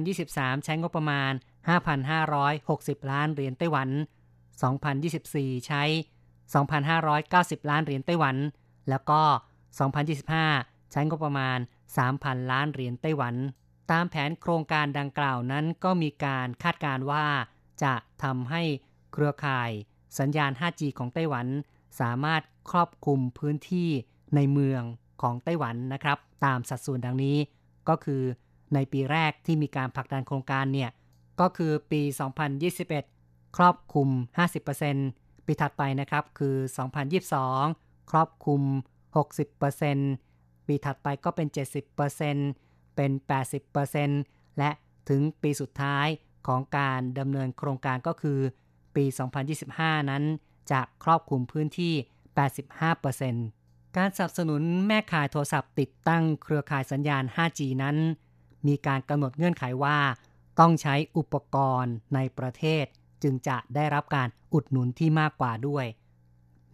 [0.09, 1.31] 2023 ใช้งบประมาณ
[2.21, 3.89] 5,560 ล้านเหรียญไต้หวัน
[4.77, 5.83] 2024 ใช้
[6.57, 8.35] 2,590 ล้านเหรียญไต้หวัน
[8.89, 9.21] แล้วก็
[10.07, 11.57] 2025 ใช้งบประมาณ
[12.03, 13.35] 3,000 ล้านเหรียญไต้หวัน
[13.91, 17.25] ตามแผนโครงการดังกล่าวนั้นก็มีการคาดการว่า
[17.83, 18.61] จะทำให้
[19.13, 19.71] เครือข่าย
[20.19, 21.47] สัญญาณ 5G ของไต้หวัน
[21.99, 23.89] สามารถครอบคลุมพื้นที่
[24.35, 24.81] ในเมือง
[25.21, 27.37] ของไต้หวันนะครับ ตามสัดส่วนดังนี้
[27.89, 28.21] ก็คือ
[28.73, 30.89] ในปีแรกที่มีการผลักดันโครงการเนี่ย
[31.39, 32.01] ก็คือปี
[32.79, 34.09] 2021 ครอบคลุม
[34.97, 36.55] 50%ปีถัดไปนะครับคือ
[37.33, 38.61] 2022 ครอบคลุม
[39.85, 41.47] 60%ปีถัดไปก็เป็น
[42.11, 43.11] 70% เป็น
[43.85, 44.69] 80%และ
[45.09, 46.07] ถึงปีสุดท้าย
[46.47, 48.39] ของการดำเนินโครงการก็คือ
[48.95, 49.05] ปี
[49.57, 50.23] 2025 นั้น
[50.71, 51.93] จะครอบคลุมพื้นที่
[52.75, 57.97] 85%การสนับสนุนแม่ข่ายโทรศัพท์ติดตั้งเครือข่ายสัญญาณ 5G นั้น
[58.67, 59.97] มีการกำหนดเงื่อนไขว่า
[60.59, 62.85] ต้องใช้อุปกรณ์ในประเทศ
[63.23, 65.85] จึงจะได้รับการอุดหนุนที่มากกว่าด้วย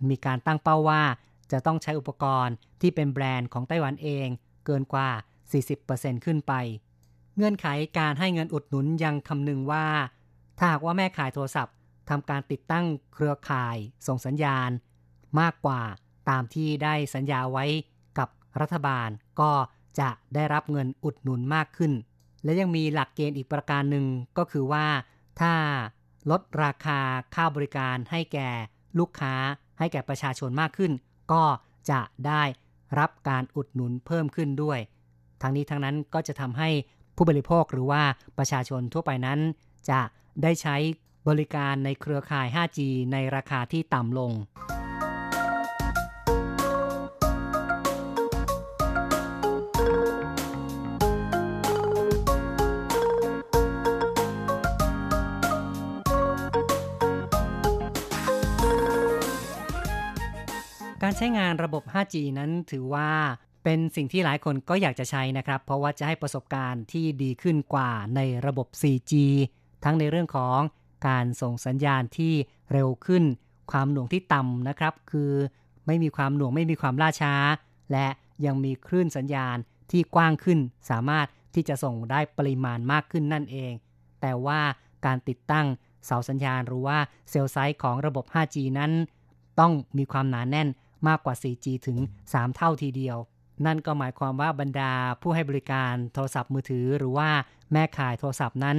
[0.09, 1.03] มีการตั้งเป้าว่า
[1.51, 4.27] จะต้องใช้อุปกรณ์ที่เป็นแบรนด์ของไต้หวันเอง
[4.65, 5.09] เกินกว่า
[5.55, 6.53] 40%ขึ้นไป
[7.35, 9.85] เงื่อนไขการให้เงินอุดหนุนยังคำนึงว่า
[10.57, 11.75] ถ้าหากว่าแม่ขายโทรศัพท์
[12.09, 14.69] ทำการติดตั้งเครือข่าย ส่งสัญญาณ
[15.39, 15.81] มากกว่า
[16.29, 17.65] ตามที่ได้สัญญาไว้
[18.17, 18.29] กับ
[18.61, 19.09] รัฐบาล
[19.41, 19.51] ก็
[19.99, 21.91] จะได้รับเงินอุดหนุนมากขึ้น
[22.43, 24.05] และยังมีหลักเกณฑ์อีกประการหนึ่ง
[24.37, 24.85] ก็คือว่า
[25.39, 25.53] ถ้า
[26.31, 26.99] ลดราคา
[27.35, 28.49] ค่าบริการให้แก่
[28.99, 29.33] ลูกค้า
[29.79, 30.91] ให้แก่ประชาชนมากขึ้น
[31.31, 31.43] ก็
[31.91, 32.43] จะได้
[32.99, 34.79] รับการอุดหนุนเพิ่มขึ้นด้วย
[35.41, 36.69] ทั้งนี้ทั้งนั้นก็จะทำให้
[37.15, 38.01] ผู้บริโภคหรือว่า
[38.37, 39.39] ประชาชนทั่วไปนั้น
[39.89, 40.01] จะ
[40.43, 40.75] ได้ใช้
[41.29, 42.79] บริการในเครือข่าย 5G
[43.11, 44.31] ในราคาที่ต่ำลง
[61.03, 63.09] การใช้งานระบบ 5G นั้นถือว่า
[63.69, 69.13] เป็นสิ่งที่หลายคนก็อยากจะใช้นะครับ เพราะว่าจะให้ประสบการณ์ที่ดีขึ้นกว่าในระบบ 4G
[69.83, 70.59] ทั้งในเรื่องของ
[71.07, 72.33] การส่งสัญญาณที่
[72.71, 73.23] เร็วขึ้น
[73.71, 75.31] ความหน่วงที่ต่ำนะครับ คือ
[75.87, 77.33] ไม่มีความหน่วงไม่มีความล่าช้า
[77.91, 78.07] และ
[78.45, 79.57] ยังมีคลื่นสัญญาณ
[79.91, 83.73] ที่กว้างขึ้น สามารถที่จะส่งได้ปริมาณมากขึ้นนั่นเอง
[84.21, 84.59] แต่ว่า
[85.05, 85.65] การติดตั้ง
[86.05, 86.97] เสาสัญญาณหรือว่า
[87.29, 88.91] เซลล์ไซต์ของระบบ 5G นั้น
[89.59, 90.67] ต้องมีความหนานแน่น
[91.07, 93.19] มากกว่า 4G ถึง 3 เท่าทีเดียว
[93.65, 94.91] นั่นก็หมายความว่าบรรดา
[95.21, 97.29] ผู้ให้บริการโทรศัพท์มือถือ หรือว่า
[97.73, 98.77] แม่ข่ายโทรศัพท์นั้น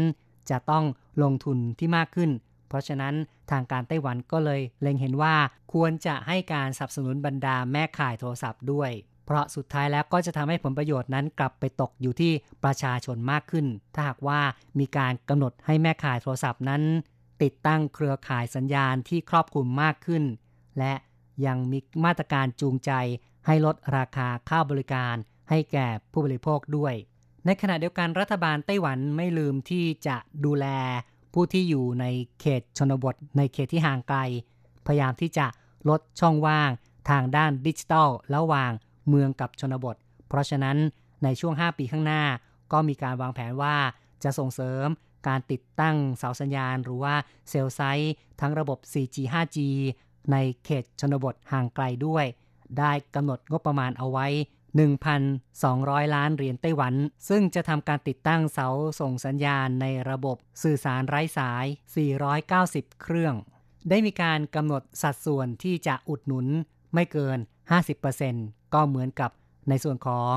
[0.50, 0.84] จะต้อง
[1.22, 2.30] ลงทุนที่มากขึ้น
[2.68, 3.14] เพราะฉะนั้น
[3.50, 5.34] ทางการไต้หวันก็เลย เล็งเห็นว่า
[5.72, 8.90] ควรจะให้การสนับสนุนบรรดาแม่ข่ายโทรศัพท์ด้วย
[9.26, 12.32] เพราะสุดท้ายแล้วก็จะทำให้ผลประโยชน์นั้นกลับไปตกอยู่ที่
[12.64, 14.40] ประชาชนมากขึ้น ถ้าหากว่า
[14.78, 16.82] มีการกำหนดให้แม่ข่ายโทรศัพท์นั้น
[17.42, 20.24] ติดตั้งเครือข่ายสัญญาณที่ครอบคลุมมากขึ้น
[20.78, 20.94] และ
[21.46, 22.92] ยังมีมาตรการจูงใจ
[23.48, 25.14] ให้ลดราคาค่าบริการ
[25.50, 26.94] ให้แก่ผู้บริโภคด้วย
[27.44, 30.66] ในขณะเดียวกันรัฐบาลไต้หวันไม่ลืมที่จะดูแล
[31.34, 32.06] ผู้ที่อยู่ใน
[32.40, 34.18] เขตชนบท ในเขตที่ห่างไกล
[34.86, 35.46] พยายามที่จะ
[35.88, 36.70] ลดช่องว่าง
[37.10, 38.72] ทางด้านดิจิทัลระหว่าง
[39.08, 39.96] เมืองกับชนบท
[40.28, 40.76] เพราะฉะนั้น
[41.24, 42.22] ในช่วง 5 ปีข้างหน้า
[42.72, 43.76] ก็มีการวางแผนว่า
[44.24, 44.86] จะส่งเสริม
[45.28, 47.14] การติดตั้งเสาสัญญาณ หรือว่า
[47.48, 49.58] เซลล์ไซต์ทั้งระบบ 4G 5G
[50.32, 52.24] ในเขตชนบทห่างไกลด้วย
[52.78, 54.26] ได้กำหนดงบประมาณเอาไว้
[55.20, 56.94] 1,200 ล้านเหรียญไต้หวัน
[57.28, 58.68] ซึ่งจะทำการติดตั้งเสา
[59.00, 61.66] ส่งสัญญาณในระบบสื่อสารไร้สาย
[62.32, 63.34] 490 เครื่อง
[63.90, 66.46] ได้มีการกำหนดสัดส่วนที่จะอุดหนุน
[66.94, 67.38] ไม่เกิน
[68.06, 69.30] 50%ก็เหมือนกับ
[69.68, 70.34] ในส่วนของ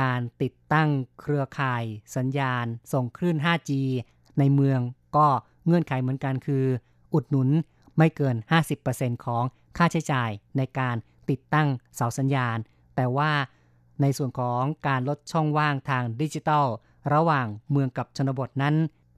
[0.00, 0.88] การติดตั้ง
[1.20, 1.84] เครือข่าย
[2.16, 3.70] สัญญาณ ส่งคลื่น 5G
[4.38, 4.80] ในเมือง
[5.16, 5.28] ก็
[5.66, 6.64] เงื่อนไขเหมือนกันคือ
[7.14, 7.48] อุดหนุน
[7.98, 8.36] ไม่เกิน
[8.80, 9.44] 50%ของ
[9.76, 10.96] ค่าใช้จ่ายในการ
[11.30, 12.56] ติดตั้งเสาสัญญาณ
[12.96, 13.30] แต่ว่า
[14.00, 16.66] ในส่วนของการลดช่องว่างทางดิจิทัล
[17.14, 18.74] ระหว่างเมืองกับชนบทนั้น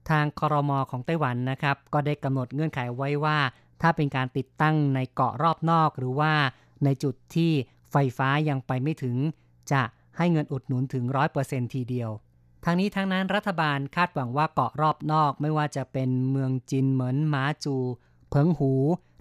[0.09, 3.37] ทางคอรมอของไต้หวันนะครับ ก็ได้กำหนดเงื่อนไขไว้ว่า
[3.81, 6.33] ถ้าเป็นการติดตั้งในเกาะรอบนอก หรือว่า
[6.83, 7.51] ในจุดที่
[7.91, 9.15] ไฟฟ้ายังไปไม่ถึง
[9.71, 9.81] จะ
[10.17, 11.03] ให้เงินอุดหนุนถึง
[11.39, 12.09] 100%ทีเดียว
[12.63, 17.75] ทางนี้ทั้งนั้นรัฐบาลคาดหวังว่าเกาะรอบนอกไม่ว่าจะเป็นเมืองจินเหมินมาจู
[18.35, 18.71] เพิงหู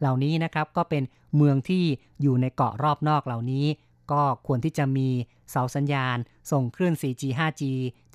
[0.00, 1.02] เหล่านี้นะครับก็เป็น
[1.36, 1.84] เมืองที่
[2.22, 3.66] อยู่ในเกาะรอบนอกเหล่านี้
[4.12, 5.08] ก็ควรที่จะมี
[5.50, 6.16] เสาสัญญาณ
[6.50, 7.62] ส่งคลื่น 4G 5G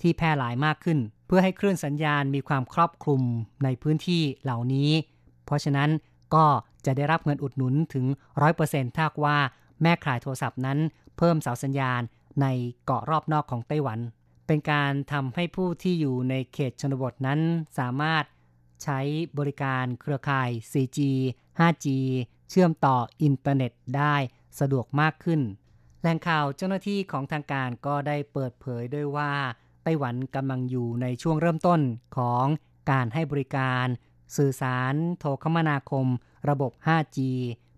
[0.00, 3.22] ที่แพร่หลายมากขึ้น เพื่อให้คลื่นสัญญาณมีความครอบคลุม
[3.64, 4.90] ในพื้นที่เหล่านี้
[5.44, 5.90] เพราะฉะนั้น
[6.34, 6.46] ก็
[6.86, 8.06] จะได้รับเงินอุดหนุนถึง
[8.50, 9.38] 100%ถ้าว่า
[9.82, 10.78] แม่ขายโทรศัพท์นั้น
[11.16, 12.00] เพิ่มเสาสัญญาณ
[12.42, 12.46] ใน
[12.84, 13.98] เกาะรอบนอกของไต้หวัน
[14.46, 17.40] เป็นการทำให้ผู้ที่อยู่ในเขตชนบทนั้น
[17.78, 18.24] สามารถ
[18.84, 19.00] ใช้
[19.38, 20.98] บริการเครือข่าย 4G
[21.58, 21.86] 5G
[22.50, 24.14] เชื่อมต่ออินเทอร์เน็ตได้
[24.60, 25.40] สะดวกมากขึ้น
[26.00, 29.32] แหล่งข่าวเจ้าหน้าที่ของทางการก็ได้เปิดเผยด้วยว่า
[29.82, 31.80] ไต้หวันกำลังอยู่ในช่วงเริ่มต้น
[32.16, 32.44] ของ
[32.90, 33.86] การให้บริการ
[34.36, 36.06] สื่อสารโทรคมนาคม
[36.48, 37.18] ระบบ 5G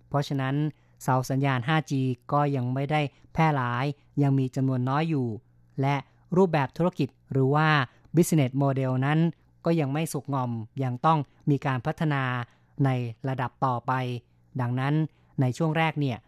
[0.08, 0.54] เพราะฉะนั้น
[1.02, 1.92] เสาสัญญาณ 5G
[2.32, 3.00] ก็ยังไม่ได้
[3.32, 3.84] แพร่หลาย
[4.22, 5.28] ยังมีจำนวนน้อยอยู่
[5.80, 5.96] และ
[6.36, 7.68] รูปแบบธุรกิจหรือว่า
[8.14, 9.18] business model นั้น
[9.64, 10.50] ก็ยังไม่สุกงอม
[10.84, 11.18] ยังต้อง
[11.50, 12.22] มีการพัฒนา
[12.84, 12.90] ใน
[13.28, 13.92] ระดับต่อไป
[14.60, 14.94] ดังนั้น
[15.40, 16.18] ในช่วงแรกเนี่ย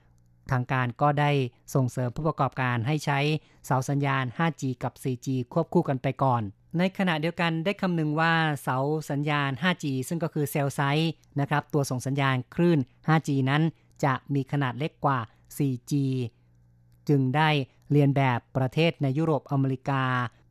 [0.50, 1.30] ทางการก็ได้
[1.74, 3.18] ส่งเสริมผู้ประกอบการให้ใช้
[3.66, 6.42] เสาสัญญาณ 5G กับ 4G ควบคู่กันไปก่อน
[6.78, 8.78] ในขณะเดียวกันได้คำนึงว่าเสา
[9.10, 13.62] สัญญาณ 5G ซึ่งก็คือเซลไซต์นะครับ ตัวส่งสัญญาณคลื่น 5G นั้น
[14.04, 15.18] จะมีขนาดเล็กกว่า
[15.56, 15.92] 4G
[17.08, 17.48] จึงได้
[17.90, 20.02] เรียนแบบประเทศในยุโรปอเมริกา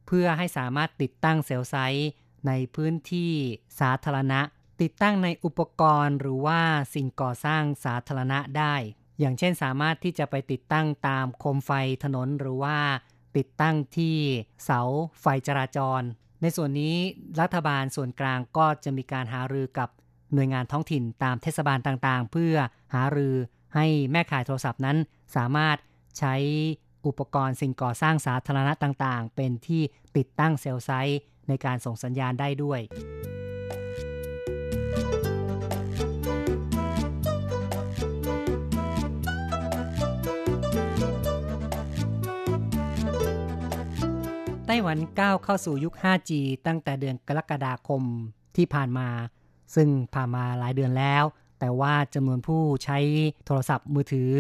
[0.08, 2.10] เพื่อให้สามารถติดตั้งเซลล์ไซต์
[2.48, 3.34] ในพื้นที่
[3.80, 4.42] สาธารณะ
[4.82, 6.62] ติดตั้งในอุปกรณ์หรือว่า
[6.94, 8.76] สิ่งก่อสร้างสาธารณะได้
[9.20, 11.72] อย่างเช่นสามารถที่จะไปติดตั้งตามโคมไฟ
[12.04, 12.78] ถนนหรือว่า
[13.38, 14.18] ติดตั้งที่
[14.64, 14.82] เสา
[15.22, 16.02] ไฟจราจร
[16.42, 16.96] ในส่วนนี้
[17.42, 19.90] รัฐบาลส่วนกลางก็จะมีการหารือกับ
[20.34, 22.56] หน่วยงานท้องถิ่นตามเทศบาลต่างๆ เพื่อ
[22.94, 23.36] หารือ
[23.76, 24.98] ให้แม่ขายโทรศัพท์นั้น
[25.36, 25.78] สามารถ
[26.18, 26.36] ใช้
[27.06, 29.82] อุปกรณ์สิ่งก่อสร้างสาธารณะต่างๆ เป็นที่
[30.18, 32.80] ติดตั้งเซลล์ไซต์ ในการส่งสัญญาณได้ด้วย
[44.68, 46.32] ไต้หวันก้าวเข้าสู่ยุค 5G
[46.68, 48.02] ตั้งแต่เดือนกรกฎาคม
[48.56, 49.10] ที่ผ่านมา
[49.76, 51.24] ซึ่งผ่านมาหลายเดือนแล้ว
[51.60, 53.00] แต่ว่าจำนวนผู้ใช้
[53.46, 54.32] โทรศัพท์มือถือ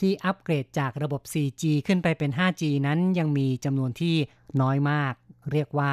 [0.00, 4.16] ที่อัปเกรดจากระบบ 4G ขึ้นไปเป็น 5G นั้นยังมีจำนวนที่
[4.60, 5.14] น้อยมาก
[5.52, 5.92] เรียกว่า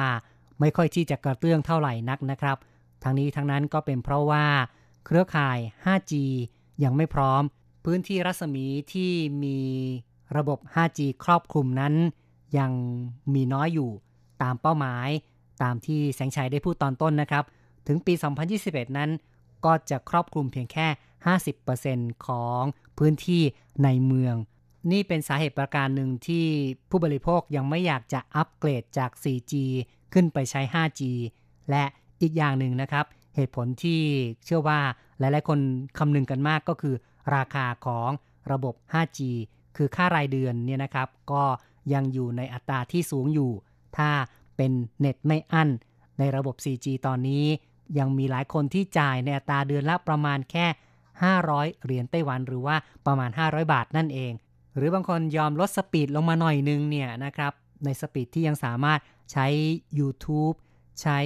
[0.60, 2.56] ไม่ค่อยที่จะกระเตื้องเท่าไหร่นักนะครับ
[3.02, 4.44] ทั้งนี้ทั้งนั้นก็เป็นเพราะว่า
[5.06, 6.12] เครือข่าย 5G
[6.84, 7.42] ยังไม่พร้อม
[7.84, 9.12] พื้นที่รัศมีที่
[9.44, 9.58] มี
[10.36, 11.94] ระบบ 5G ครอบคลุมนั้น
[12.58, 12.72] ยัง
[13.34, 13.90] มีน้อยอยู่
[14.42, 15.08] ตามเป้าหมาย
[15.62, 17.44] ตามที่แสงชัยได้พูดตอนต้นนะครับ
[17.86, 18.12] ถึงปี
[18.54, 19.10] 2021 นั้น
[19.64, 20.86] ก็จะครอบคลุมเพียงแค่
[21.56, 22.62] 50%ของ
[22.98, 23.42] พื้นที่
[23.84, 24.34] ในเมือง
[24.92, 26.46] นี่เป็นสาเหตุประการหนึ่งที่
[26.90, 29.52] ผู้บริโภคยังไม่อยากจะอัปเกรดจาก 4G
[30.14, 31.00] ขึ้นไปใช้ 5G
[31.70, 31.84] และ
[32.22, 34.00] อีกอย่างหนึ่งนะครับ เหตุผลที่
[34.44, 34.80] เชื่อว่า
[35.18, 35.58] หลาย ๆ คน
[35.98, 36.94] คำนึงกันมากก็คือ
[37.36, 38.10] ราคาของ
[38.52, 39.20] ระบบ 5G
[39.76, 41.42] คือค่ารายเดือนเนี่ยนะครับ ก็
[41.92, 43.50] ยังอยู่ในอัตราที่สูงอยู่
[43.96, 44.10] ถ้า
[44.56, 45.68] เป็นเน็ตไม่อั้น
[46.18, 47.44] ในระบบ 4G ตอนนี้
[47.98, 50.66] ยังมีหลายคนที่จ่ายในอัตราเดือนละประมาณแค่
[51.24, 54.32] 500 เหรียญไต้หวันหรือว่าประมาณ 500 บาทนั่นเอง
[54.76, 57.52] หรือบางคนยอมลด speed ลงมาหน่อยนึงเนี่ยนะครับ
[57.84, 59.00] ใน speed ที่ยังสามารถ
[59.32, 59.46] ใช้
[59.98, 60.56] YouTube
[61.02, 61.18] ใช้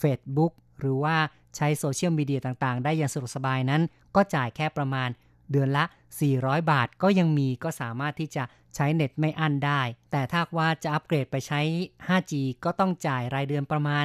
[0.00, 1.16] Facebook หรือว่า
[1.56, 3.82] ใช้โซเชียลมีเดียต่างๆ ได้อย่างสะดวกสบายนั้น
[4.16, 5.08] ก็จ่ายแค่ประมาณ
[5.52, 5.84] เดือนละ
[6.28, 9.80] 400 บาทก็ยังมีก็สามารถที่จะใช้เน็ตไม่อั้นได้
[10.10, 11.60] แต่ถ้าว่าจะอัปเกรดไปใช้
[12.08, 12.32] 5G
[12.64, 14.04] ก็ต้องจ่ายรายเดือนประมาณ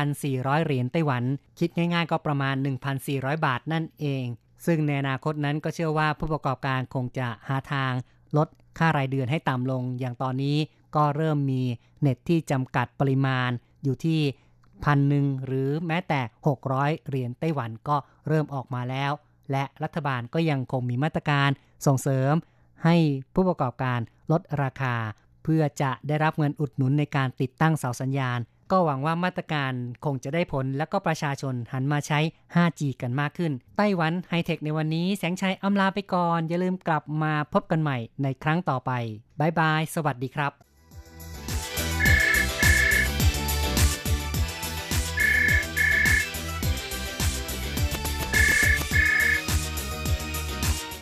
[0.00, 1.24] 1,400 เหรียญไต้หวัน
[1.58, 2.54] คิดง่ายๆ ก็ประมาณ
[3.00, 4.24] 1,400 บาทนั่นเอง
[4.66, 7.92] ซึ่งในอนาคตนั้นก็เชื่อว่าผู้ประกอบการคงจะหาทาง
[8.36, 10.56] ลดค่ารายเดือนให้ต่ำลง อย่างตอนนี้
[10.96, 11.62] ก็เริ่มมี
[12.00, 13.50] เน็ตที่จำกัดปริมาณ
[13.84, 14.20] อยู่ที่
[14.84, 16.20] พันหนึ่งหรือแม้แต่
[16.64, 17.96] 600 เหรียญไต้หวันก็
[18.28, 19.12] เริ่มออกมาแล้ว
[19.50, 21.50] และรัฐบาลก็ยังคงมีมาตรการ
[21.86, 22.32] ส่งเสริม
[22.84, 22.96] ให้
[23.34, 24.00] ผู้ประกอบการ
[24.30, 24.96] ลดราคา
[25.44, 28.38] เพื่อจะได้รับเงินอุดหนุนในการติดตั้งเสาสัญญาณ
[28.70, 29.72] ก็หวังว่ามาตรการ
[30.04, 32.20] คงจะได้ผลแล้วก็ประชาชนหันมาใช้
[32.54, 38.90] 5G กันมากขึ้น ไต้หวันไฮเทคในวันนี้แสงชัยอำลาไปก่อน อย่าลืมกลับมาพบกันใหม่ในครั้งต่อไป
[39.40, 40.69] บายบายสวัสดีครับ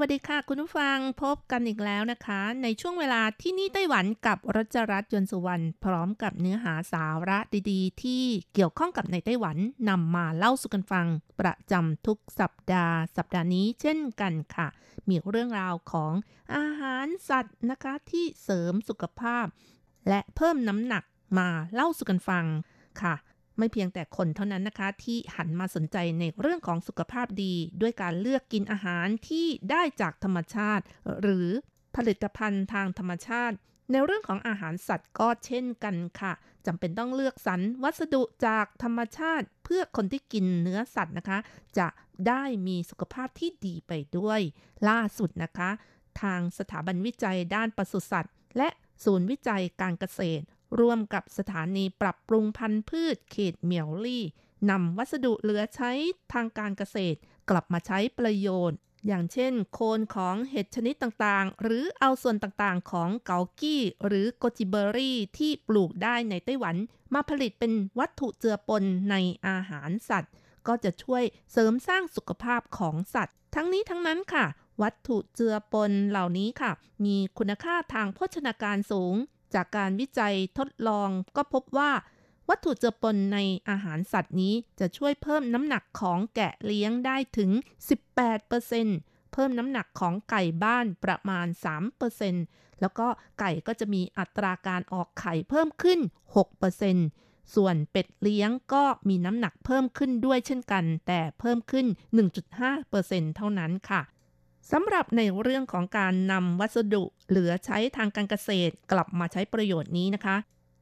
[0.00, 7.38] วัสดีค่ะ คุณผู้ฟังพบกันอีกแล้วนะคะ ในช่วงเวลาที่นี่ไต้หวันกับรัชรัตน์ยนต์สุวรรณพร้อมกับเนื้อหาสาระ
[7.70, 8.22] ดีๆ ที่
[8.54, 9.56] เกี่ยวข้องกับในไต้หวัน
[9.88, 11.06] นำมาเล่าสู่กันฟัง
[11.40, 14.68] ประจำทุกสัปดาห์ สัปดาห์นี้เช่นกันค่ะ
[15.08, 16.12] มีเรื่องราวของ
[16.56, 19.46] อาหารสัตว์นะคะที่เสริมสุขภาพ
[20.08, 21.04] และเพิ่มน้ำหนัก
[21.38, 22.44] มาเล่าสู่กันฟัง
[23.02, 23.14] ค่ะ
[23.58, 30.84] ไม่เพียงแต่คนเท่านั้นนะคะ ที่หันมาสนใจในเรื่องของสุขภาพดี ด้วยการเลือกกินอาหารที่ได้จากธรรมชาติ
[31.22, 31.48] หรือ
[31.96, 33.56] ผลิตภัณฑ์ทางธรรมชาติ
[33.92, 36.32] ในเรื่องของอาหารสัตว์ก็เช่นกันค่ะ
[36.66, 41.38] จำเป็นต้องเลือกสรรวัสดุจากธรรมชาติ เพื่อคนที่กินเนื้อสัตว์นะคะ
[41.78, 41.88] จะ
[42.28, 44.40] ได้มีสุขภาพที่ดีไปด้วย
[44.88, 45.70] ล่าสุดนะคะ
[46.22, 48.68] ทางสถาบันวิจัยด้านปศุสัตว์ และ
[49.04, 50.44] ศูนย์วิจัยการเกษตร
[50.80, 54.24] ร่วมกับสถานีปรับปรุงพันธุ์พืชเขตเหมียวลี่
[54.70, 55.92] นำวัสดุเหลือใช้
[56.32, 57.18] ทางการเกษตร
[57.50, 66.76] กลับมาใช้ประโยชน์ อย่างเช่น โคนของเห็ดชนิดต่างๆ หรือเอาส่วนต่างๆ ของเกากี้ หรือโกจิเบอรี่ที่ปลูกได้ในไต้หวัน
[67.14, 70.32] มาผลิตเป็นวัตถุเจือปนในอาหารสัตว์
[70.66, 74.44] ก็จะช่วยเสริมสร้างสุขภาพของสัตว์ ทั้งนี้ทั้งนั้นค่ะ
[74.82, 76.70] วัตถุเจือปนเหล่านี้ค่ะ
[77.04, 79.14] มีคุณค่าทางโภชนาการสูง
[79.54, 81.90] จากการวิจัยทดลองก็พบว่า
[82.48, 87.50] วัตถุเจือปนในอาหารสัตว์นี้จะช่วยเพิ่มน้ำหนักของแกะเลี้ยงได้ถึง
[88.26, 91.46] 18%เพิ่มน้ำหนักของไก่บ้านประมาณ
[92.14, 93.06] 3%แล้วก็
[93.40, 96.00] ไก่ก็จะมีอัตราการออกไข่เพิ่มขึ้น
[96.76, 101.86] 6%ส่วนเป็ดเลี้ยงก็มีน้ำหนักเพิ่มขึ้นด้วยเช่นกัน แต่เพิ่มขึ้น
[102.60, 104.02] 1.5%เท่านั้นค่ะ
[104.72, 110.36] สำหรับในเรื่องของการนำวัสดุเหลือใช้ทางการเกษตรกลับมาใช้ประโยชน์นี้นะคะ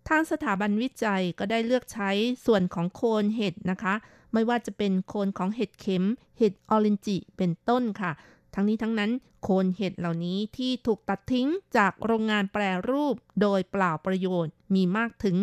[0.08, 2.10] ทางสถาบันวิจัยก็ได้เลือกใช้
[2.46, 3.94] ส่วนของโคนเห็ดนะคะ
[4.32, 6.04] ไม่ว่าจะเป็นโคนของเห็ดเข็ม
[6.38, 8.12] เห็ดออรินจิ เป็นต้นค่ะ
[8.54, 9.10] ทั้งนี้ทั้งนั้น
[9.42, 15.36] โคนเห็ดเหล่านี้ที่ถูกตัดทิ้งจากโรงงานแปรรูปโดยเปล่าประโยชน์ มีมากถึง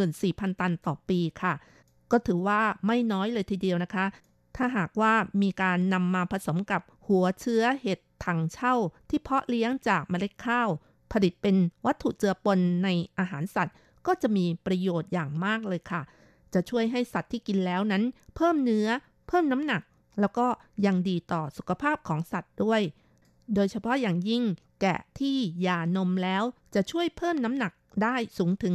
[0.00, 1.54] 14,000 ตันต่อปีค่ะ
[2.10, 4.06] ก็ถือว่าไม่น้อยเลยทีเดียวนะคะ
[4.56, 8.74] ถ้าหากว่ามีการนำมาผสมกับ หัวเชื้อเห็ดถังเช่า
[9.08, 10.68] ที่เพาะเลี้ยงจากเมล็ดข้าว
[11.12, 13.74] ผลิตเป็นวัตถุเจือปนในอาหารสัตว์
[14.06, 16.02] ก็จะมีประโยชน์อย่างมากเลยค่ะ
[16.54, 18.02] จะช่วยให้สัตว์ที่กินแล้วนั้น
[18.34, 18.88] เพิ่มเนื้อ
[19.28, 19.82] เพิ่มน้ำหนัก
[20.20, 20.46] แล้วก็
[20.86, 22.80] ยังดีต่อสุขภาพของสัตว์ด้วย
[23.54, 24.42] โดยเฉพาะอย่างยิ่ง
[24.80, 26.42] แกะที่หย่านมแล้ว
[26.74, 28.74] จะช่วยเพิ่มน้ำหนักได้สูงถึง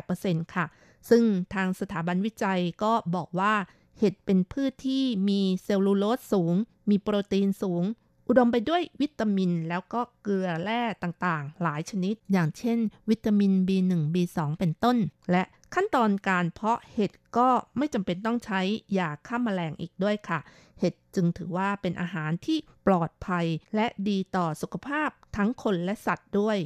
[0.00, 0.66] 18%ค่ะ
[1.10, 1.22] ซึ่ง
[1.54, 3.54] ทางสถาบันวิจัยก็บอกว่า
[3.98, 6.54] เห็ดเป็นพืชที่มีเซลลูโลสสูง
[6.90, 7.84] มีโปรตีนสูง
[8.28, 12.78] อุดมไปด้วยวิตามินแล้วก็เกลือแร่ต่างๆ หลายชนิด อย่างเช่น
[13.10, 14.96] วิตามิน B1 B2 เป็นต้น
[15.30, 15.42] และ
[15.74, 18.60] ขั้นตอนการเพาะเห็ดก็ไม่จำเป็นต้องใช้
[18.98, 20.38] ยาฆ่าแมลงอีกด้วยค่ะ
[20.80, 26.58] เห็ดจึงถือว่าเป็นอาหารที่ปลอดภัย และดีต่อสุขภาพทั้งคนและสัตว์ด้วย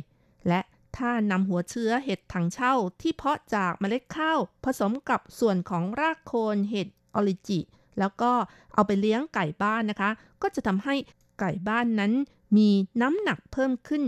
[0.49, 0.61] และ
[0.97, 7.61] ถ้านำหัวเชื้อเห็ดถังเช่าที่เพาะจากเมล็ดข้าว ผสมกับส่วนของรากโคนเห็ด ออริจิ
[7.98, 8.33] แล้วก็
[8.75, 10.11] เอาไปเลี้ยงไก่บ้านนะคะ
[10.42, 10.94] ก็จะทำให้
[11.40, 12.12] ไก่บ้านนั้น
[12.57, 12.68] มี
[13.03, 14.03] น้ำหนักเพิ่มขึ้น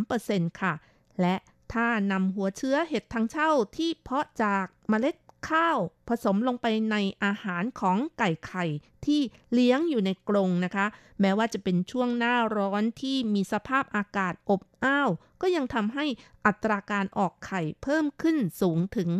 [0.00, 0.72] 3%ค่ะ
[1.20, 1.34] และ
[1.72, 5.16] ถ้านำหัวเชื้อเห็ดถังเช่าที่เพาะจากเมล็ด
[5.48, 8.64] ข้าวผสมลงไปในอาหารของไก่ไข่
[9.06, 9.20] ที่
[9.52, 10.86] เลี้ยงอยู่ในกรงนะคะ
[11.20, 15.10] แม้ว่าจะเป็นช่วงหน้าร้อนที่มีสภาพอากาศอบอ้าว
[15.40, 16.04] ก็ยังทำให้
[16.46, 19.10] อัตราการออกไข่เพิ่มขึ้นสูงถึง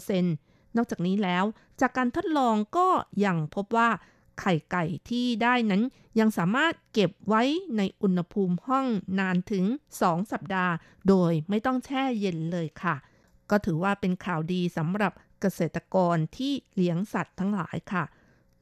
[0.00, 1.44] 6% นอกจากนี้แล้ว
[1.80, 2.88] จากการทดลองก็
[3.24, 3.90] ยังพบว่า
[4.40, 5.82] ไข่ไก่ที่ได้นั้น
[6.20, 7.42] ยังสามารถเก็บไว้
[7.76, 8.86] ในอุณหภูมิห้อง
[9.18, 9.64] นานถึง
[9.98, 10.72] 2 สัปดาห์
[11.08, 12.96] โดยไม่ต้องแช่เย็นเลยค่ะ
[13.50, 18.04] ก็ถือว่าเป็นข่าวดีสำหรับเกษตรกรที่เลี้ยงสัตว์ทั้งหลายค่ะ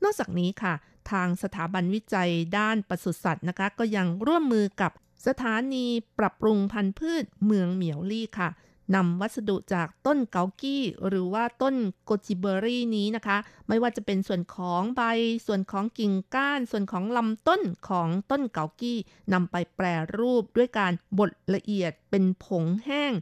[0.02, 0.74] นอกจากนี้ค่ะ
[1.10, 4.92] ทางสถาบันวิจัยด้านปศุสัตว์นะคะ ก็ยังร่วมมือกับ
[5.26, 5.86] สถานี
[6.18, 8.48] ปรับปรุงพันธุ์พืชเมืองเหมียวลี่ค่ะ
[8.94, 11.74] นำวัสดุจากต้นเกากี้ หรือว่าต้น
[12.04, 13.38] โกจิเบอรี่นี้นะคะ
[13.68, 15.02] ไม่ว่าจะเป็นส่วนของใบ
[15.46, 18.98] ส่วนของกิ่งก้าน ส่วนของลำต้นของต้นเกากี้
[19.32, 19.86] นำไปแปร
[20.18, 23.12] รูปด้วยการบดละเอียดเป็นผงแห้ง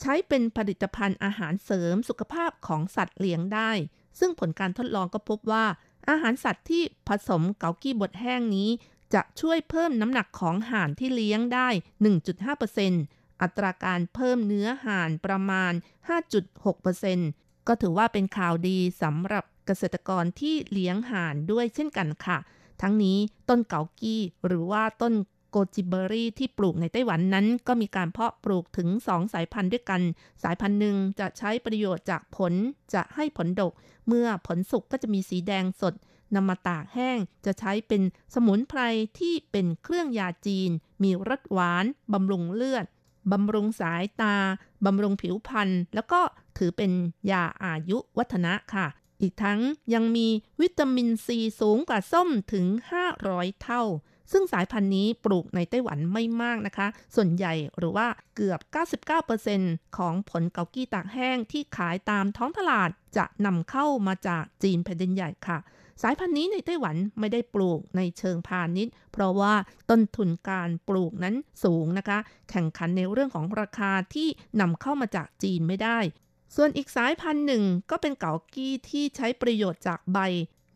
[0.00, 3.70] ใช้เป็นผลิตภัณฑ์อาหารเสริมสุขภาพของสัตว์เลี้ยงได้
[4.18, 5.66] ซึ่งผลการทดลองก็พบว่า
[6.08, 8.70] อาหารสัตว์ที่ผสมเกากี้บดแห้งนี้
[9.14, 11.68] จะช่วยเพิ่มน้ำหนักของห่านที่เลี้ยงได้
[12.28, 15.72] 1.5% อัตราการเพิ่มเนื้อห่านประมาณ
[16.50, 22.38] 5.6%ก็ถือว่าเป็นข่าวดีสำหรับเกษตรกรที่เลี้ยงห่านด้วยเช่นกันค่ะ
[22.82, 23.18] ทั้งนี้
[23.48, 25.14] ต้นเกากี้หรือว่าต้น
[25.50, 30.02] โกจิเบอรี่ที่ปลูกในไต้หวันนั้น ก็มีการเพาะปลูกถึง 2 สายพันธุ์ด้วยกัน
[30.42, 32.52] สายพันธุ์หนึ่งจะใช้ประโยชน์จากผล
[32.94, 33.72] จะให้ผลดก
[34.06, 35.94] เมื่อผลสุกก็จะมีสีแดงสด
[36.34, 38.02] นำมาตากแห้งจะใช้เป็น
[38.34, 38.80] สมุนไพร
[39.18, 40.70] ที่เป็นเครื่องยาจีน
[41.02, 42.84] มีรสหวานบำรุงเลือด
[43.32, 44.34] บำรุงสายตา
[44.84, 46.20] บำรุงผิวพรรณแล้วก็
[46.58, 46.92] ถือเป็น
[47.30, 48.86] ยาอายุวัฒนะค่ะ
[49.22, 49.60] อีกทั้ง
[49.94, 50.28] ยังมี
[50.60, 52.66] วิตามินซีสูงกว่าส้มถึง
[53.14, 53.82] 500 เท่า
[54.32, 58.06] ซึ่งสายพันธุ์นี้ปลูกในไต้หวันไม่มากนะคะ ส่วนใหญ่หรือว่า
[58.36, 58.60] เกือบ
[59.28, 65.58] 99%ของผลเกากี้ตากแห้งที่ขายตามท้องตลาดจะนำเข้ามาจากจีนแผ่นดินใหญ่ค่ะ
[66.02, 69.54] สายพันธุ์นี้ในไต้หวันไม่ได้ปลูกในเชิงพาณิชย์ เพราะว่า
[69.90, 71.34] ต้นทุนการปลูกนั้น
[71.64, 72.18] สูงนะคะ
[72.50, 74.28] แข่งขันในเรื่องของราคาที่
[74.60, 75.98] นำเข้ามาจากจีนไม่ได้
[76.56, 80.18] ส่วนอีกสายพันธุ์หนึ่งก็เป็นเกากี้ที่ใช้ประโยชน์จากใบ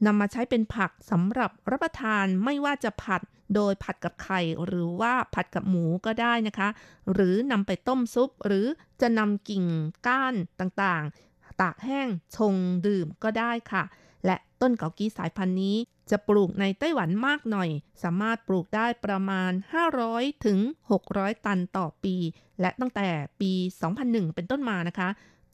[0.07, 3.21] นำมาใช้เป็นผักสำหรับรับประทานไม่ว่าจะผัด
[3.55, 6.69] โดยผัดกับไข่หรือว่าผัดกับหมูก็ได้นะคะ
[7.13, 8.67] หรือนำไปต้มซุป หรือ
[9.01, 9.65] จะนำกิ่ง
[10.07, 12.55] ก้านต่างๆ ตากแห้งชง
[12.87, 13.83] ดื่มก็ได้ค่ะ
[14.27, 15.77] และต้นเกากี้สายพันธุ์นี้
[16.11, 17.69] จะปลูกในไต้หวันมากหน่อย
[18.03, 19.53] สามารถปลูกได้ประมาณ
[19.99, 20.59] 500 ถึง
[21.03, 22.17] 600 ตันต่อปี
[22.61, 23.09] และตั้งแต่
[23.41, 23.53] ปี
[23.95, 25.09] 2001 เป็นต้นมานะคะ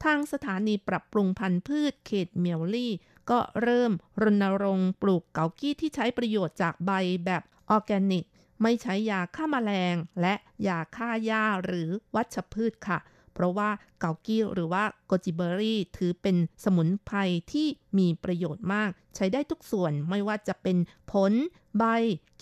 [0.04, 2.92] ทางสถานีปรับปรุงพันธุ์พืชเขตเมียวลี่
[3.30, 3.92] ก็เริ่ม
[4.22, 6.90] รณรงค์ปลูกเกากี้ที่ใช้ประโยชน์จากใบ
[7.26, 8.24] แบบออร์แกนิก
[8.62, 10.34] ไม่ใช้ยาฆ่ามาแมลง และ
[10.68, 12.98] ยาฆ่าหญ้าหรือวัชพืชค่ะ
[13.38, 13.70] เพราะว่า
[14.00, 17.18] เกากี้หรือว่าโกจิเบอรี่ถือเป็นสมุนไพร
[17.52, 17.66] ที่
[17.98, 20.76] มีประโยชน์มาก ใช้ได้ทุกส่วนไม่ว่าจะเป็น
[21.12, 21.32] ผล
[21.78, 21.84] ใบ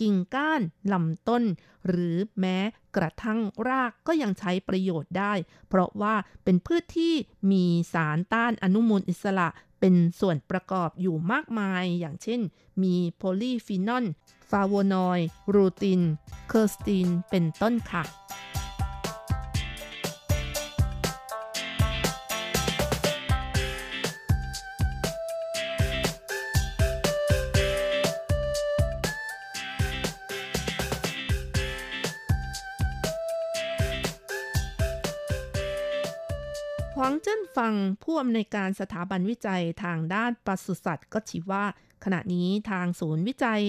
[0.01, 0.61] กิ่งก้าน
[0.92, 1.42] ลำต้น
[1.88, 2.59] หรือแม้
[2.97, 5.32] กระทั่งรากก็ยังใช้ประโยชน์ได้
[5.68, 7.14] เพราะว่าเป็นพืชที่
[7.51, 9.49] มีสารต้านอนุมูลอิสระ
[9.80, 12.40] เป็นส่วนประกอบอยู่มากมาย อย่างเช่น
[12.82, 16.03] มี polyphenol flavonoid rutin
[16.49, 18.05] quercetin เป็นต้นค่ะ
[36.99, 41.64] หวังเจิ้นฟังผู้อำนวยการสถาบันวิจัยทางด้านปศุสัตว์ก็ชี้ว่า
[42.05, 43.62] ขณะนี้ทางศูนย์วิจัย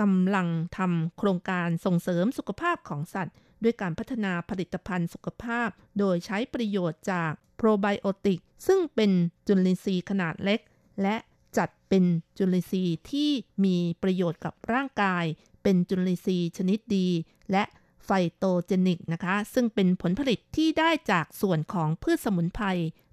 [0.00, 0.48] กำลัง
[0.78, 5.68] ทำโครงการส่งเสริมสุขภาพของสัตว์ ด้วยการพัฒนาผลิตภัณฑ์สุขภาพ
[5.98, 9.10] โดยใช้ประโยชน์จากโปรไบโอติก ซึ่งเป็น
[9.46, 10.60] จุลินทรีย์ขนาดเล็ก
[11.02, 11.16] และ
[11.58, 12.04] จัดเป็น
[12.38, 13.30] จุลินทรีย์ที่
[13.64, 15.24] มีประโยชน์กับร่างกาย
[15.62, 17.08] เป็นจุลินทรีย์ชนิดดี
[17.50, 17.64] และ
[18.04, 22.66] ไฟโตเจนิกนะคะ ซึ่งเป็นผลผลิตที่ได้จากส่วนของพืชสมุนไพร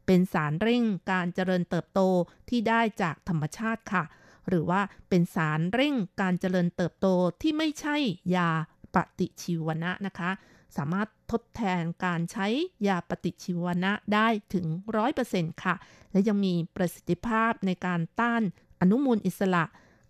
[0.05, 2.01] เป็นสารเร่งการเจริญเติบโต
[2.49, 4.03] ที่ได้จากธรรมชาติค่ะ
[4.47, 7.07] หรือว่าเป็นสารเร่งการเจริญเติบโต
[7.41, 7.95] ที่ไม่ใช่
[8.35, 8.49] ยา
[8.95, 10.31] ปฏิชีวนะนะคะ
[10.77, 12.47] สามารถทดแทนการใช้
[12.87, 14.65] ยาปฏิชีวนะได้ถึง
[15.15, 15.75] 100%ค่ะ
[16.11, 18.41] และยังมีประสิทธิภาพในการต้าน
[18.79, 19.63] อนุมูลอิสระ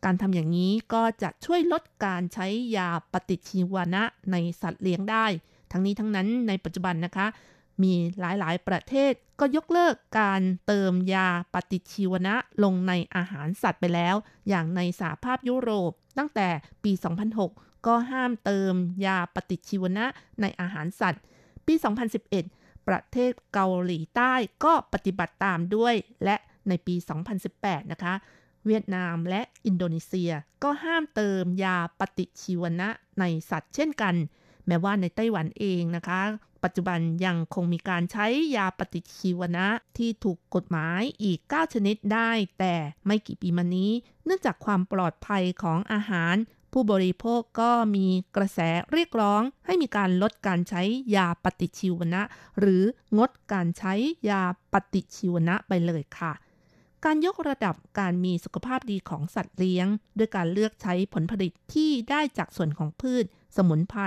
[0.05, 2.47] การทำอย่างนี้ก็จะช่วยลดการใช้
[2.77, 5.25] ยาปฏิชีวนะในสัตว์เลี้ยงได้
[5.71, 7.27] ทั้งนี้ทั้งนั้นในปัจจุบันนะคะ
[7.83, 14.15] มีหลายๆ ประเทศก็ยกเลิกการเติมยาปฏิชีวนะลงในอาหารสัตว์ไปแล้ว
[14.49, 16.47] อย่างในสหภาพยุโรปตั้งแต่
[16.83, 16.91] ปี
[17.39, 18.73] 2006 ก็ห้ามเติม
[19.05, 20.05] ยาปฏิชีวนะ
[20.41, 21.21] ในอาหารสัตว์
[21.67, 21.73] ปี
[22.31, 24.33] 2011 ประเทศเกาหลีใต้
[24.63, 26.35] ก็ปฏิบัติตามด้วย และ
[26.69, 26.95] ในปี
[27.43, 28.13] 2018 นะคะ
[28.69, 30.31] เวียดนามและอินโดนีเซีย
[30.63, 32.89] ก็ห้ามเติมยาปฏิชีวนะ
[33.19, 34.15] ในสัตว์เช่นกัน
[34.67, 36.21] แม้ว่าในไต้หวันเองนะคะ
[36.63, 39.67] ปัจจุบันยังคงมีการใช้ยาปฏิชีวนะ
[39.97, 43.91] ที่ถูกกฎหมายอีก 9 ชนิดได้ แต่ไม่กี่ปีมานี้
[44.25, 46.35] เนื่องจากความปลอดภัยของอาหาร
[46.73, 48.59] ผู้บริโภคก็มีกระแส
[48.93, 50.81] เรียกร้องให้มีการลดการใช้
[51.15, 52.21] ยาปฏิชีวนะ
[52.59, 52.83] หรือ
[53.17, 53.93] งดการใช้
[54.29, 54.43] ยา
[54.73, 56.31] ปฏิชีวนะไปเลยค่ะ
[57.05, 59.87] การยกระดับการมีสุขภาพดีของสัตว์เลี้ยง
[60.17, 63.25] ด้วยการเลือกใช้ผลผลิตที่ได้จากส่วนของพืช
[63.57, 64.01] สมุนไพร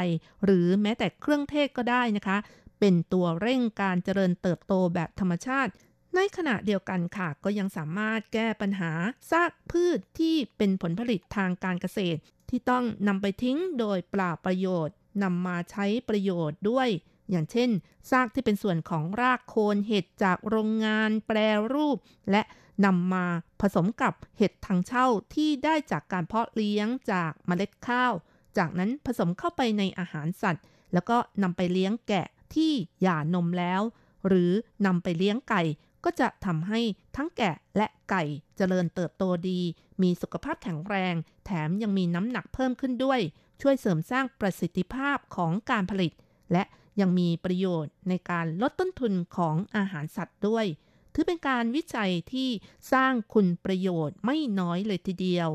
[0.45, 2.39] หรือแม้แต่เครื่องเทศก็ได้นะคะ
[2.81, 5.71] เป็นตัวเร่งการเจริญเติบโตแบบธรรมชาติ
[6.15, 8.93] ในขณะเดียวกันค่ะ ก็ยังสามารถแก้ปัญหา
[9.31, 16.89] ซากพืชที่เป็นผลผลิตทางการเกษตร ที่ต้องนำไปทิ้งโดยเปล่าประโยชน์นำมาใช้ประโยชน์ด้วย
[17.33, 17.71] อย่างเช่น
[18.11, 21.39] ซากที่เป็นส่วนของรากโคนเห็ดจากโรงงานแปร
[21.73, 21.97] รูป
[22.31, 22.43] และ
[22.85, 23.27] นำมา
[23.61, 28.13] ผสมกับเห็ดทางเช่าที่ได้จากการเพาะเลี้ยงจากเมล็ดข้าว
[28.59, 32.73] จากนั้นผสมเข้าไปในอาหารสัตว์ แล้วก็นำไปเลี้ยงแกะที่
[33.03, 33.83] หย่านมแล้ว
[34.27, 34.53] หรือ
[34.87, 35.63] นำไปเลี้ยงไก่
[36.05, 36.81] ก็จะทำให้
[37.17, 38.23] ทั้งแกะและไก่
[38.57, 39.61] เจริญเติบโตดี
[40.03, 41.15] มีสุขภาพแข็งแรง
[41.45, 43.21] แถมยังมีน้ำหนักเพิ่มขึ้นด้วย
[43.61, 46.13] ช่วยเสริมสร้างประสิทธิภาพของการผลิต
[46.53, 46.65] และ
[47.01, 50.67] ยังมีประโยชน์ในการลดต้นทุนของอาหารสัตว์ด้วย
[51.15, 52.49] ถือเป็นการวิจัยที่
[52.93, 55.51] สร้างคุณประโยชน์ไม่น้อยเลยทีเดียว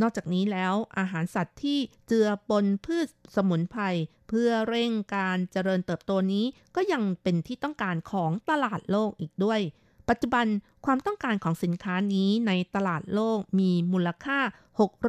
[0.00, 3.82] นอกจากนี้แล้วอาหารสัตว์ที่เจือปนพืชสมุนไพร
[4.28, 6.44] เพื่อเร่งการเจริญเติบโตนี้
[6.76, 9.60] ก็ยังเป็นที่ต้องการของตลาดโลกอีกด้วย
[10.08, 10.46] ปัจจุบัน
[10.86, 14.38] ความต้องการของสินค้านี้ในตลาดโลกมีมูลค่า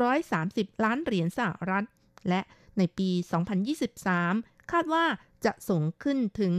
[0.07, 1.85] 630 ล้านเหรียญสหรัฐ
[2.29, 2.41] และ
[2.77, 3.09] ในปี
[3.91, 5.05] 2023 คาดว่า
[5.45, 6.53] จะสูงขึ้นถึง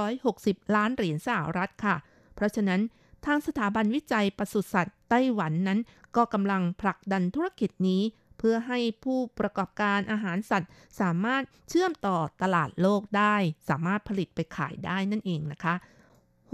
[0.00, 1.96] 960 ล้านเหรียญสหรัฐค่ะ
[2.34, 2.80] เพราะฉะนั้น
[3.26, 5.78] ทางสถาบันวิจัยปศุสัตว์ไต้หวันนั้น
[6.16, 8.02] ก็กำลังผลักดันธุรกิจนี้
[8.38, 13.36] เพื่อให้ผู้ประกอบการอาหารสัตว์ สามารถเชื่อมต่อตลาดโลกได้
[13.68, 15.74] สามารถผลิตไปขายได้นั่นเองนะคะ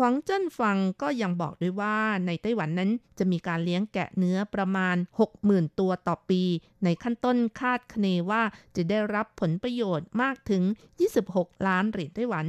[0.02, 1.96] วังเจิ้นฟังก็ยังบอกด้วยว่า
[2.26, 4.96] ในไต้หวันนั้นจะมีการเลี้ยงแกะเนื้อประมาณ
[5.38, 6.42] 60,000 ตัวต่อปี
[6.84, 8.42] ในขั้นต้นคาดคะเนว่า
[8.76, 10.62] จะได้รับผลประโยชน์มากถึง
[11.14, 12.46] 26 ล้านเหรียญไต้หวัน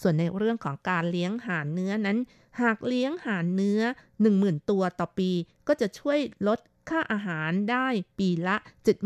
[0.00, 2.18] ส่วนในเรื่องของการเลี้ยงห่านเนื้อนั้น
[2.60, 3.80] หากเลี้ยงห่านเนื้อ
[4.24, 5.30] 10,000 ตัวต่อปี
[5.68, 7.86] ก็จะช่วยลดค่าอาหารได้
[8.18, 8.56] ปีละ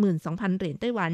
[0.04, 1.12] 72,000 เหรียญไต้หวัน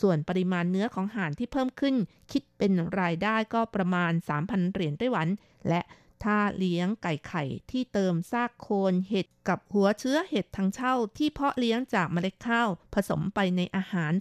[0.00, 1.94] ส่วนปริมาณเนื้อของห่านที่เพิ่มขึ้น
[2.32, 4.12] คิดเป็นรายได้ก็ประมาณ
[4.42, 5.28] 3,000 เหรียญไต้หวัน
[5.68, 5.80] และ
[6.24, 14.12] ถ้าเลี้ยงไก่ไข่ที่เติมซากโคนเห็ดกับหัวเชื้อเห็ดทางเช่าที่เพาะเลี้ยงจากเมล็ดข้าวผสมไปในอาหาร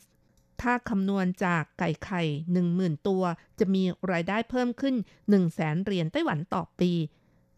[0.62, 2.22] ถ้าคำนวณจากไก่ไข่
[2.66, 3.24] 10,000 ตัว
[3.60, 6.92] จะมีรายได้เพิ่มขึ้น 1 0 0 0 0แสนเหรียญไต้หวันต่อปี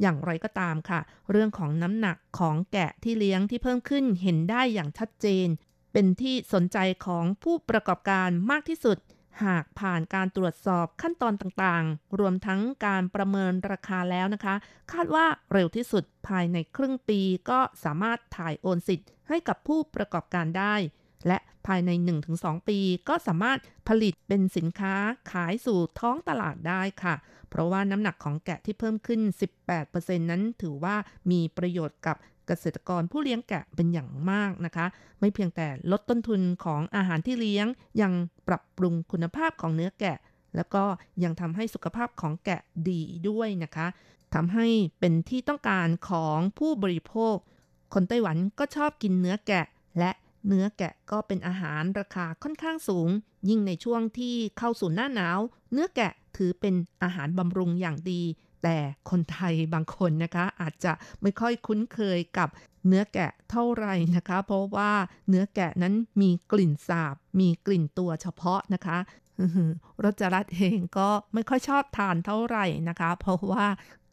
[0.01, 0.99] อย่างไรก็ตามค่ะ
[1.31, 5.47] เรื่องของน้ำหนักของแกะที่เลี้ยงที่เพิ่มขึ้นเห็นได้อย่างชัดเจน
[5.93, 8.97] เป็นที่สนใจของผู้ประกอบการมากที่สุด
[9.45, 14.55] หากผ่านการตรวจสอบขั้นตอนต่างๆ รวมทั้งการประเมินราคาแล้วนะคะ
[14.91, 17.19] คาดว่าเร็วที่สุดภายในครึ่งปี
[17.49, 20.75] ก็สามารถถ่ายโอนสิทธิ์ให้กับผู้ประกอบการได้
[21.27, 21.89] และภายใน
[22.29, 22.79] 1-2 ปี
[23.09, 24.95] ก็สามารถผลิตเป็นสินค้า
[25.31, 27.15] ขายสู่ท้องตลาดได้ค่ะ
[27.49, 29.21] เพราะว่าน้ำหนักของแกะที่เพิ่มขึ้น
[29.75, 30.95] 18%นั้นถือว่า
[31.31, 32.15] มีประโยชน์กับ
[32.47, 34.85] เกษตรกรผู้เลี้ยงแกะเป็นอย่างมากนะคะ
[35.19, 37.67] ไม่เพียงแต่ลดต้นทุนของอาหารที่เลี้ยง
[38.01, 38.13] ยัง
[38.47, 40.17] ปรับปรุงคุณภาพของเนื้อแกะ
[40.55, 40.83] แล้วก็
[41.23, 43.87] ยังทำให้สุขภาพของแกะดีด้วยนะคะ
[44.35, 44.67] ทำให้
[44.99, 47.35] เป็นที่ต้องการของผู้บริโภค
[47.93, 49.65] คนไต้หวันก็ชอบกินเนื้อแกะ
[49.99, 50.11] และ
[50.47, 53.09] เนื้อแกะก็เป็นอาหารราคาค่อนข้างสูง
[53.49, 55.39] ยิ่งในช่วงที่เข้าสู่หน้าหนาว
[55.71, 58.21] เนื้อแกะถือเป็นอาหารบำรุงอย่างดี
[58.63, 58.77] แต่
[59.09, 62.49] คนไทยบางคนนะคะอาจจะไม่ค่อยคุ้นเคยกับ
[62.87, 64.91] เนื้อแกะเท่าไหร่นะคะ เพราะว่า
[65.29, 68.97] เนื้อแกะนั้นมีกลิ่นสาบ มีกลิ่นตัวเฉพาะนะคะ
[70.03, 73.65] รจรัตเองก็ไม่ค่อยชอบทานเท่าไหร่นะคะ เพราะว่า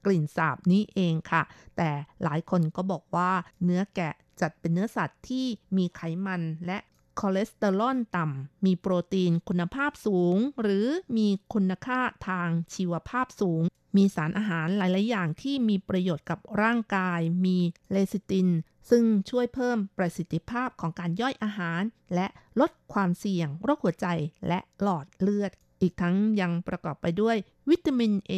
[0.06, 1.42] กลิ่นสาบนี้เองค่ะ
[1.76, 1.90] แต่
[2.22, 3.30] หลายคนก็บอกว่า
[3.64, 5.46] เนื้อแกะจัดเป็นเนื้อสัตว์ที่
[5.76, 6.78] มีไขมันและ
[7.20, 10.86] คอเลสเตอรอลต่ำ มีโปรตีนคุณภาพสูง หรือ
[11.16, 13.62] มีคุณค่าทางชีวภาพสูง
[13.96, 17.58] มีสารอาหารหลาย ๆ อย่างที่มีประโยชน์กับร่างกาย มี
[17.92, 18.48] เลซิติน
[18.90, 21.82] ซึ่งช่วยเพิ่มประสิทธิภาพของการย่อยอาหาร
[22.14, 22.26] และ
[22.60, 24.06] ลดความเสี่ยงโรคหัวใจ
[24.48, 25.50] และหลอดเลือด
[25.82, 27.36] อีกทั้งยังประกอบไปด้วย
[27.70, 28.32] วิตามิน A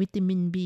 [0.00, 0.56] วิตามิน B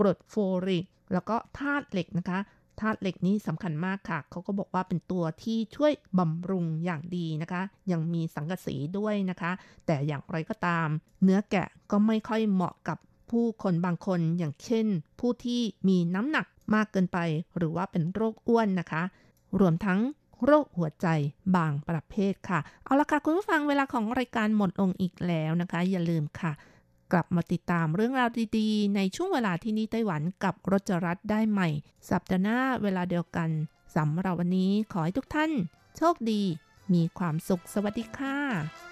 [0.00, 0.34] กรดโฟ
[0.66, 2.40] ลิก แล้วก็ธาตุเหล็กนะคะ
[2.80, 7.62] ธาตุเหล็กนี้สำคัญมากค่ะ เขาก็บอกว่าเป็นตัวที่ช่วยบำรุงอย่างดีนะคะ
[7.92, 9.52] ยังมีสังกะสีด้วยนะคะ
[9.86, 10.88] แต่อย่างไรก็ตาม
[11.22, 12.98] เนื้อแกะก็ไม่ค่อยเหมาะกับ
[13.32, 14.86] ผู้คนบางคนอย่างเช่น
[15.20, 17.18] ผู้ที่มีน้ำหนักมากเกินไป
[17.56, 19.02] หรือว่าเป็นโรคอ้วนนะคะ
[19.60, 20.00] รวมทั้ง
[20.44, 21.06] โรคหัวใจ
[21.56, 26.52] บางประเภทค่ะ เอาละค่ะ คุณผู้ฟังเวลาของรายการหมดลงอีกแล้วนะคะ อย่าลืมค่ะ
[27.12, 31.68] กลับมาติดตามเรื่องราวดีๆ ในช่วงเวลาที่นี่ไต้หวันกับรจรัสได้ใหม่
[32.10, 33.50] สัปดาห์หน้าเวลาเดียวกัน
[33.96, 35.50] สำหรับวันนี้ขอให้ทุกท่าน
[35.96, 36.42] โชคดี
[36.92, 38.91] มีความสุขสวัสดีค่ะ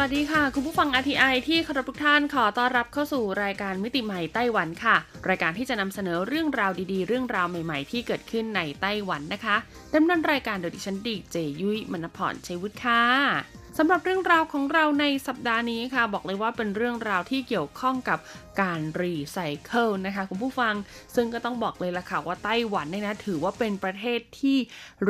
[0.00, 4.96] วัสดีค่ะ คุณผู้ฟัง RTI ที่เคารพทุกท่านขอต้อนรับเข้าสู่รายการมิติใหม่ไต้หวันค่ะ
[5.28, 9.56] รายการที่จะนำเสนอเรื่องราวดีๆ เรื่องราวใหม่ๆ ที่เกิดขึ้นในไต้หวันนะคะ
[9.94, 13.02] ดำเนินรายการโดยดิฉันดีเจยุ้ยมณพรชัยวุฒิค่ะ
[13.78, 18.18] สำหรับเรื่องราวของเราในสัปดาห์นี้ค่ะ บอกเลยว่าเป็นเรื่องราวที่เกี่ยวข้องกับ
[18.60, 20.74] การรีไซเคิลนะคะคุณผู้ฟัง
[21.14, 24.56] ซึ่งก็ต้องบอกเลยละค่ะว่าไต้หวันเนี่ยนะถือว่าเป็นประเทศที่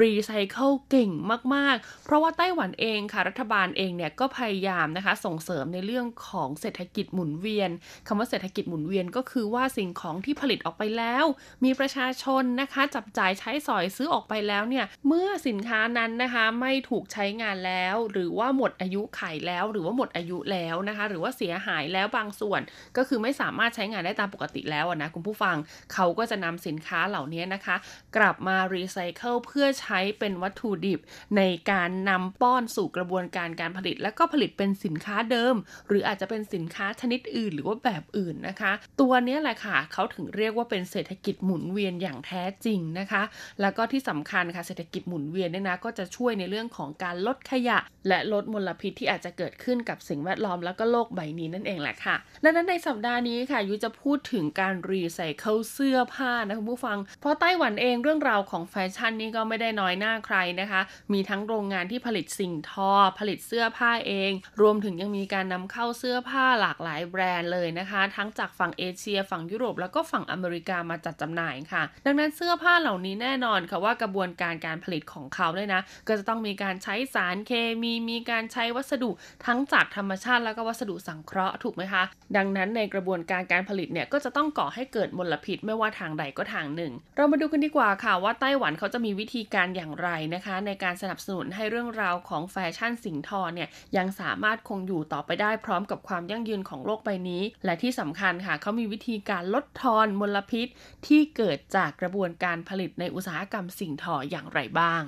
[0.00, 1.10] รีไซเคิลเก่ง
[1.54, 7.70] มากๆ เพราะว่าไต้หวันเองค่ะรัฐบาลเองเนี่ยก็พยายามนะคะส่งเสริมในเรื่องของเศรษฐกิจหมุนเวียน
[8.06, 11.24] คำว่าเศรษฐกิจหมุนเวียนก็คือว่าสิ่งของที่ผลิตออกไปแล้ว
[11.64, 22.60] มีประชาชนนะคะจับจ่ายใช้สอยซื้อออกไปแล้วเนี่ยเมื่อสินค้านั้นนะคะไม่ถูกใช้งานแล้ว หรือว่าหมดอายุไขแล้ว หรือว่าหมดอายุแล้วนะคะหรือว่าเสียหายแล้วบางส่วน
[22.96, 25.56] ก็คือไม่สามารถใช้งานได้ตามปกติแล้วนะคุณผู้ฟัง
[25.92, 27.76] เขาก็จะนำสินค้าเหล่านี้นะคะ
[28.16, 31.00] กลับมารีไซเคิลเพื่อใช้เป็นวัตถุดิบ
[31.36, 35.54] ในการนำป้อนสู่กระบวนการการผลิต และก็ผลิตเป็นสินค้าเดิม
[35.88, 43.22] หรืออาจจะเป็นสินค้าชนิดอื่น หรือว่าแบบอื่นนะคะ ตัวนี้แหละค่ะเขาถึงเรียกว่าเป็นเศรษฐกิจหมุนเวียนอย่างแท้จริงนะคะ
[43.60, 47.78] แล้วก็ที่สำคัญค่ะเศรษฐกิจหมุนเวียนเนี่ยนะก็จะช่วยในเรื่องของการลดขยะ
[48.08, 60.80] และลดมลพิษที่อาจจะเกิดขึ้นกับสิ่งแวดล้อมแล้วก็โลกใบนี้นั่นเองแหละค่ะดังนั้นในสัปดาห์นี้ค่ะยุจะพูดถึงการรีไซเคิลเสื้อผ้านะคุณผู้ฟัง เพราะไต้หวันเองเรื่องราวของแฟชั่นนี่ก็ไม่ได้น้อยหน้าใครนะคะ
[61.12, 77.52] มีทั้งโรงงานที่ผลิตสิ่งทอ ผลิตเสื้อผ้าเอง รวมถึงยังมีการนำเข้าเสื้อผ้าหลากหลายแบรนด์เลยนะคะ ทั้งจากฝั่งเอเชีย ฝั่งยุโรปแล้วก็ฝั่งอเมริกามาจัดจำหน่ายค่ะ ดังนั้นเสื้อผ้าเหล่านี้แน่นอนค่ะว่ากระบวนการการผลิตของเขาด้วยนะ ก็จะต้องมีการใช้สารเค
[77.82, 79.10] มี มีการใช้วัสดุ
[79.46, 82.02] ทั้งจากธรรมชาติแล้วก็วัสดุสังเคราะห์ถูกไหมคะ
[82.36, 100.66] ดังนั้นในกระบวนการการผลิตเนี่ยก็จะต้องก่อให้เกิดมลพิษไม่ว่าทางใดก็ทางหนึ่ง เรามาดูกันดีกว่าค่ะว่าไต้หวันเขาจะมีวิธีการอย่างไรนะคะ ในการสนับสนุนให้เรื่องราวของแฟชั่นสิงทอเนี่ยยังสามารถคงอยู่ต่อไปได้พร้อมกับความยั่งยืนของโลกใบนี้ และที่สำคัญค่ะเขามีวิธีการลดทอนมลพิษ
[101.06, 105.02] ที่เกิดจากกระบวนการผลิตในอุตสาหกรรมสิ่งทออย่างไรบ้าง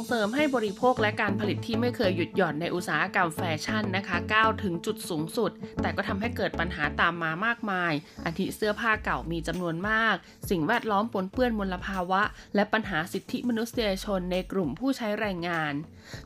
[0.07, 5.51] เสริมให้บริโภคและการผลิตที่ไม่เคยหยุดหย่อนในอุตสาหกรรมแฟชั่นนะคะก้าวถึงจุดสูงสุด
[5.83, 7.93] แต่ก็ทำให้เกิดปัญหาตามมามากมาย
[8.27, 10.15] อาทิเสื้อผ้าเก่ามีจำนวนมาก
[10.51, 12.23] สิ่งแวดล้อมปนเปื้อนมลภาวะ
[12.55, 15.75] และปัญหาสิทธิมนุษยชนในกลุ่มผู้ใช้แรงงาน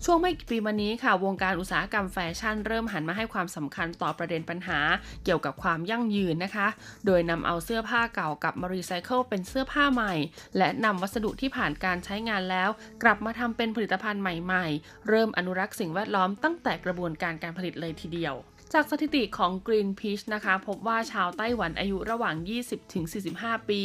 [0.05, 4.81] ช่วงไม่กี่ปีมานี้ค่ะ วงการอุตสาหกรรมแฟชั่น เริ่มหันมาให้ความสำคัญต่อประเด็นปัญหา
[5.25, 6.69] เกี่ยวกับความยั่งยืนนะคะ
[7.07, 10.15] โดยนำเอาเสื้อผ้าเก่ากลับมารีไซเคิลเป็นเสื้อผ้าใหม่
[10.59, 12.71] และนำวัสดุที่ผ่านการใช้งานแล้ว
[13.03, 18.37] กลับมาทำเป็นผลิตภัณฑ์ใหม่ๆ เริ่มอนุรักษ์สิ่งแวดล้อมตั้งแต่กระบวนการการผลิตเลยทีเดียว
[18.75, 22.35] จากสถิติของ Greenpeace นะคะ พบว่าชาวไต้หวันอายุระหว่าง
[23.03, 23.83] 20-45 ปี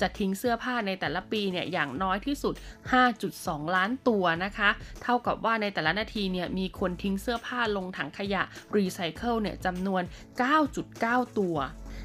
[0.00, 2.54] จะทิ้งเสื้อผ้าในแต่ละปีเนี่ยอย่างน้อยที่สุด
[3.14, 4.70] 5.2 ล้านตัวนะคะ
[5.02, 8.42] เท่ากับว่าในแต่ละนาทีเนี่ยมีคนทิ้งเสื้อผ้าลงถังขยะ
[8.76, 10.02] รีไซเคิลเนี่ยจำนวน
[10.70, 11.56] 9.9 ตัว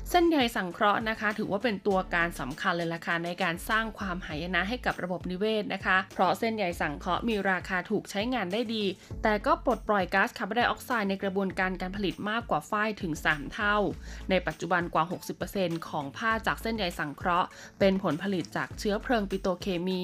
[0.09, 8.83] เส้นใยสังเคราะห์นะคะ ถือว่าเป็นตัวการสำคัญเลยล่ะค่ะในการสร้างความหายนะให้กับระบบนิเวศนะคะ เพราะเส้นใยสังเคราะห์มีราคาถูกใช้งานได้ดี
[9.23, 13.77] แต่ก็ปลดปล่อยก๊าซคาร์บอนไดออกไซด์ในกระบวนการการผลิตมากกว่าฝ้ายถึง 3 เท่า
[14.29, 15.03] ในปัจจุบันกว่า
[15.45, 17.47] 60%ของผ้าจากเส้นใยสังเคราะห์
[17.79, 20.03] เป็นผลผลิตจากเชื้อเพลิงปิโตรเคมี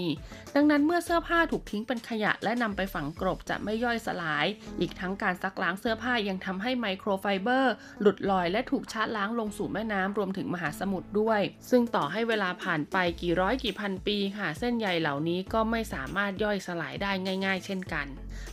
[0.56, 4.45] ดังนั้นเมื่อเสื้อผ้าถูกทิ้งเป็นขยะและนำไปฝังกลบจะไม่ย่อยสลาย
[4.80, 17.12] อีกทั้งการซักล้างเสื้อผ้ายังทำให้ไมโครไฟเบอร์ หลุดลอยและถูกชาร์จล้างลงสู่แม่น้ำรวมถึงมหาสมุทรด้วย ซึ่งต่อให้เวลาผ่านไปกี่ร้อยกี่พันปีค่ะ เส้นใยเหล่านี้ก็ไม่สามารถย่อยสลายได้
[17.46, 18.08] ง่าย ๆ เช่นกัน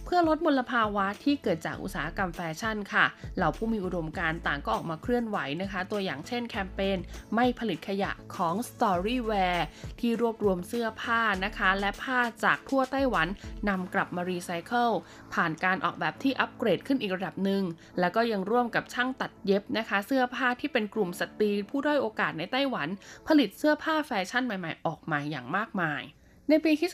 [0.06, 3.04] เพื่อลดมลภาวะที่เกิดจากอุตสาหกรรมแฟชั่นค่ะ
[3.36, 6.98] เหล่าผู้มีอุดมการณ์ต่างก็ออกมาเคลื่อนไหวนะคะ ตัวอย่างเช่นแคมเปญ
[7.34, 9.58] ไม่ผลิตขยะของ Storywear
[10.00, 13.28] ที่รวบรวมเสื้อผ้านะคะ และผ้าจากทั่วไต้หวัน
[13.68, 14.90] นำกลับมารีไซเคิล
[15.34, 17.62] ผ่านการออกแบบที่อัปเกรดขึ้นอีกระดับหนึ่ง
[18.00, 22.88] แล้วก็ยังร่วมกับช่างตัดเย็บนะคะ เสื้อผ้าที่เป็นกลุ่มสตรีผู้ด้อยโอกาสในไต้หวัน
[23.28, 26.02] ผลิตเสื้อผ้าแฟชั่นใหม่ ๆ ออกมาอย่างมากมาย
[26.50, 26.92] ในปีคศ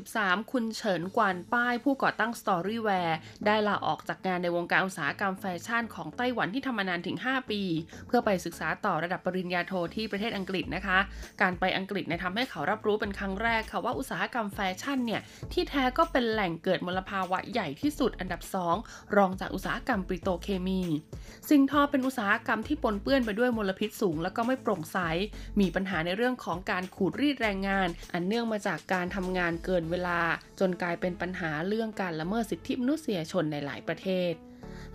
[0.00, 3.10] 2013 คุณเฉินกวนป้ายผู้ก่อตั้ง Storywear
[3.46, 7.62] ได้ลาออกจากงานในวงการอุตสาหกรรมแฟชั่นของไต้หวันที่ทำมานานถึง 5 ปี
[8.06, 10.98] เพื่อไปศึกษาต่อระดับปริญญาโทที่ประเทศอังกฤษนะคะ
[11.42, 15.20] การไปอังกฤษเนี่ยทำให้เขารับรู้เป็นครั้งแรกค่ะว่าอุตสาหกรรมแฟชั่นเนี่ย
[15.52, 18.40] ที่แท้ก็เป็นแหล่งเกิดมลภาวะใหญ่ที่สุดอันดับ
[18.78, 20.80] 2 รองจากอุตสาหกรรมปิโตรเคมี
[21.50, 24.98] สิ่งทอเป็นอุตสาหกรรมที่ปนเปื้อนไปด้วยมลพิษสูง แล้วก็ไม่โปร่งใส
[25.60, 30.20] มีปัญหาในเรื่องของการขูดรีดแรงงาน อันเนื่องมาจากการทำงานเกินเวลา
[30.60, 34.34] จนกลายเป็นปัญหาเรื่องการละเมิดสิทธิมนุษยชนในหลายประเทศ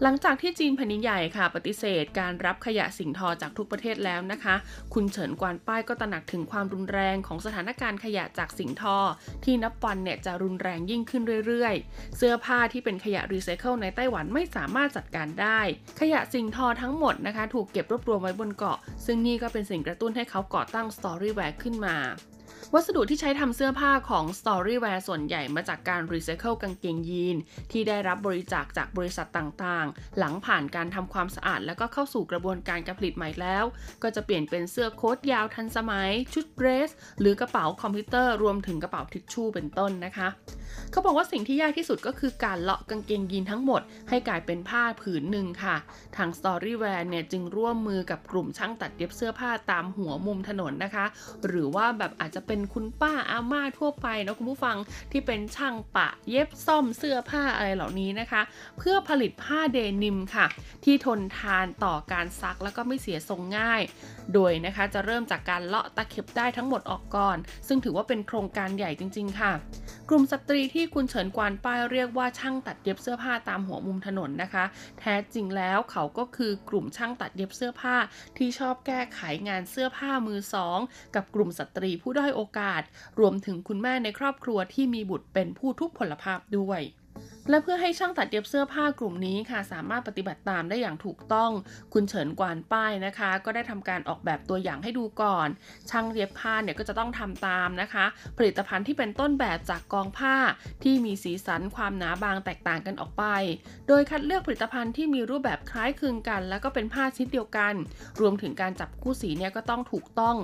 [0.01, 4.55] หลังจากที่จีนแผ่นดินใหญ่ค่ะ ปฏิเสธการรับขยะสิ่งทอจากทุกประเทศแล้วนะคะ
[4.93, 8.97] คุณเฉินกวานป้ายก็ตระหนักถึงความรุนแรงของสถานการณ์ขยะจากสิ่งทอ
[9.43, 15.59] ที่นับวันเนี่ยจะรุนแรงยิ่งขึ้นเรื่อยๆ เสื้อผ้าที่เป็นขยะรีไซเคิลในไต้หวันไม่สามารถจัดการได้
[15.99, 21.97] ขยะสิ่งทอทั้งหมดนะคะ ถูกเก็บรวบรวมไว้บนเกาะ ซึ่งนี่ก็เป็นสิ่งกระตุ้นให้เขาก่อตั้ง Storywear ขึ้นมา
[22.72, 27.38] วัสดุที่ใช้ทำเสื้อผ้าของ Storywear ส่วนใหญ่มาจากการรีไซเคิลกางเกงยีน
[27.72, 33.64] ที่ได้รับบริจาคจากบริษัทต่างๆ หลังผ่านการทำความสะอาดแล้วก็เข้าสู่กระบวนการการผลิตใหม่แล้ว
[34.03, 40.28] ก็จะเปลี่ยนเป็นเสื้อโค้ทยาวทันสมัย ชุดเดรส หรือกระเป๋าคอมพิวเตอร์รวมถึงกระเป๋าทิชชู่เป็นต้นนะคะ
[40.91, 45.76] เขาบอกว่าสิ่งที่ยากที่สุดก็คือการเลาะกางเกงยีนทั้งหมด ให้กลายเป็นผ้าผืนหนึ่งค่ะ
[46.18, 51.05] ทาง Storywear เนี่ยจึงร่วมมือกับกลุ่มช่างตัดเย็บเสื้อผ้าตามหัวมุมถนนนะคะ
[51.45, 54.78] หรือว่าแบบอาจจะเป็นคุณป้าอาม่าทั่วไปนะคุณผู้ฟัง
[55.12, 58.41] ที่เป็นช่างปะเย็บซ่อมเสื้อผ้าอะไรเหล่านี้นะคะ
[58.78, 60.45] เพื่อผลิตผ้าเดนิมค่ะ
[60.84, 63.82] ที่ทนทานต่อการซักแล้วก็ไม่เสียทรงง่าย
[64.34, 67.38] โดยนะคะจะเริ่มจากการเลาะตะเข็บได้ทั้งหมดออกก่อน
[67.68, 69.51] ซึ่งถือว่าเป็นโครงการใหญ่จริง ๆ ค่ะ
[70.10, 74.66] กลุ่มสตรีที่คุณเฉินกวานป้ายเรียกว่าช่างตัดเย็บเสื้อผ้าตามหัวมุมถนนนะคะ
[74.99, 77.95] แท้จริงแล้วเขาก็คือกลุ่มช่างตัดเย็บเสื้อผ้า
[78.38, 80.80] ที่ชอบแก้ไขงานเสื้อผ้ามือสอง
[81.16, 82.82] กับกลุ่มสตรีผู้ด้อยโอกาส
[83.20, 86.82] รวมถึงคุณแม่ในครอบครัวที่มีบุตรเป็นผู้ทุพพลภาพด้วย
[87.50, 91.52] และเพื่อให้ช่างตัดเย็บเสื้อผ้ากลุ่มนี้ค่ะ สามารถปฏิบัติตามได้อย่างถูกต้อง
[91.94, 95.48] คุณเฉินกวานป้ายนะคะ ก็ได้ทำการออกแบบตัวอย่างให้ดูก่อน
[95.89, 98.06] ช่างเย็บผ้าเนี่ยก็จะต้องทำตามนะคะ
[98.38, 100.36] ผลิตภัณฑ์ที่เป็นต้นแบบจากกองผ้า
[100.84, 103.24] ที่มีสีสันความหนาบางแตกต่างกันออกไป
[103.88, 107.74] โดยคัดเลือกผลิตภัณฑ์ที่มีรูปแบบคล้ายคลึงกัน แล้วก็เป็นผ้าชิ้นเดียวกัน
[108.20, 110.36] รวมถึงการจับคู่สีเนี่ยก็ต้องถูกต้อง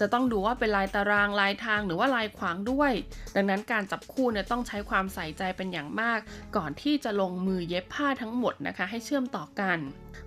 [0.00, 2.92] จะต้องดูว่าเป็นลายตารางลายทางหรือว่าลายขวางด้วย
[3.34, 6.18] ดังนั้นการจับคู่เนี่ยต้องใช้ความใส่ใจเป็นอย่างมาก
[6.56, 9.78] ก่อนที่จะลงมือเย็บผ้าทั้งหมดนะคะ ให้เชื่อมต่อกัน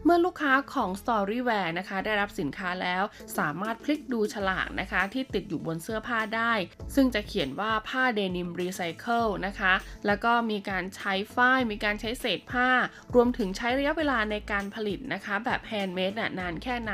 [0.03, 3.03] เมื่อลูกค้าของ Storywear นะคะ ได้รับสินค้าแล้ว
[3.37, 6.53] สามารถพลิกดูฉลากนะคะ ที่ติดอยู่บนเสื้อผ้าได้
[6.95, 9.73] ซึ่งจะเขียนว่าผ้าเดนิมรีไซเคิลนะคะ
[10.05, 12.67] แล้วก็มีการใช้ฝ้าย มีการใช้เศษผ้า
[13.15, 16.93] รวมถึงใช้ระยะเวลาในการผลิตนะคะ แบบแฮนด์เมดนานแค่ไหน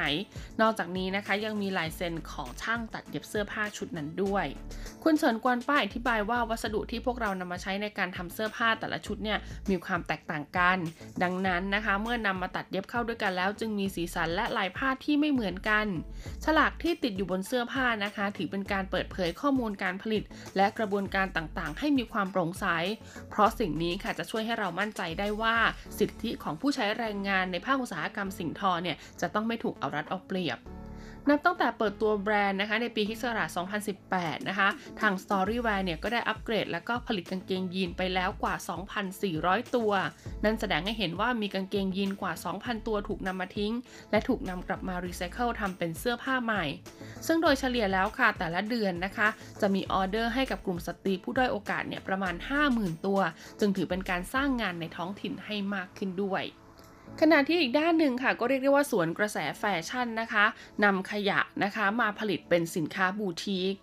[0.61, 4.45] นอกจากนี้นะคะยังมีลายเซ็นของช่างตัดเย็บเสื้อผ้าชุดนั้นด้วย
[5.03, 9.37] คุณเฉินกวนป้าอธิบายว่าวัสดุที่พวกเรานำมาใช้ในการทำเสื้อผ้าแต่ละชุดเนี่ย
[9.69, 10.77] มีความแตกต่างกัน
[11.23, 15.85] ดังนั้นนะคะ เมื่อนำมาตัดเย็บเข้าด้วยกันแล้วจึงมีสีสันและลายผ้าที่ไม่เหมือนกัน
[16.45, 20.23] ฉลากที่ติดอยู่บนเสื้อผ้านะคะ ถือเป็นการเปิดเผยข้อมูลการผลิต
[20.57, 22.65] และกระบวนการต่างๆ ให้มีความโปร่งใส
[23.29, 25.55] เพราะสิ่งนี้ค่ะจะช่วยให้เรามั่นใจได้ว่า
[25.99, 30.59] สิทธิของผู้ใช้แรงงานในภาคอุตสาหกรรมสิ่งทอเนี่ยจะต้องไม่ถูกเอารัดเอาเปรียบ
[31.29, 33.25] นับตั้งแต่เปิดตัวแบรนด์นะคะในปีคศ
[33.87, 34.69] 2018 นะคะ
[35.01, 38.55] ทาง Storywear เนี่ยก็ได้อัปเกรด แล้วก็ผลิตกางเกงยีนไปแล้วกว่า
[39.15, 39.91] 2,400 ตัว
[40.43, 43.73] นั่นแสดงให้เห็นว่ามีกางเกงยีนกว่า 2,000 ตัวถูกนำมาทิ้ง
[44.11, 46.65] และถูกนำกลับมารีไซเคิลทำเป็นเสื้อผ้าใหม่
[47.27, 49.27] ซึ่งโดยเฉลี่ยแล้วค่ะแต่ละเดือนนะคะ
[49.61, 52.35] จะมีออเดอร์ให้กับกลุ่มสตรีผู้ด้อยโอกาสเนี่ยประมาณ
[52.69, 53.19] 50,000 ตัว
[53.59, 56.45] จึงถือเป็นการสร้างงานในท้องถิ่นให้มากขึ้นด้วย
[57.21, 60.45] ขณะที่อีกด้านหนึ่งค่ะก็เรียกได้ว่าสวนกระแสแฟชั่นนะคะ
[60.83, 63.75] นำขยะนะคะมาผลิตเป็นสินค้าบูติก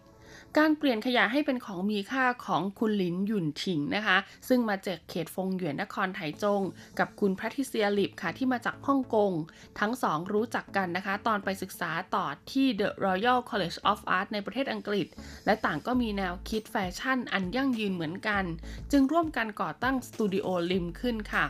[0.58, 4.16] การเปลี่ยนขยะให้เป็นของมีค่าของคุณหลินหยุ่นถิงนะคะ
[4.48, 6.62] ซึ่งมาจากเขตฟงหยวนนครไถจง
[6.98, 9.32] กับคุณแพทริเซียลิบค่ะที่มาจากฮ่องกง
[9.80, 15.06] ทั้งสองรู้จักกันนะคะ ตอนไปศึกษาต่อที่ The Royal College of Art ในประเทศอังกฤษ
[15.46, 18.44] และต่างก็มีแนวคิดแฟชั่นอันยั่งยืนเหมือนกัน
[18.92, 21.44] จึงร่วมกันก่อตั้งสตูดิโอลิมขึ้นค่ะ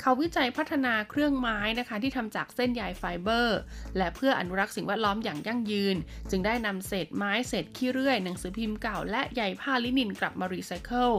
[0.00, 3.58] เขาวิจัยพัฒนาเครื่องไม้นะคะที่ทำจากเส้นใยไฟเบอร์
[3.96, 5.96] และเพื่ออนุรักษ์สิ่งแวดล้อมอย่างยั่งยืน
[6.30, 11.10] จึงได้นำเศษไม้เศษขี้เลื่อยหนังสือพิมพ์เก่าและใยผ้าลินินกลับมารีไซเคิล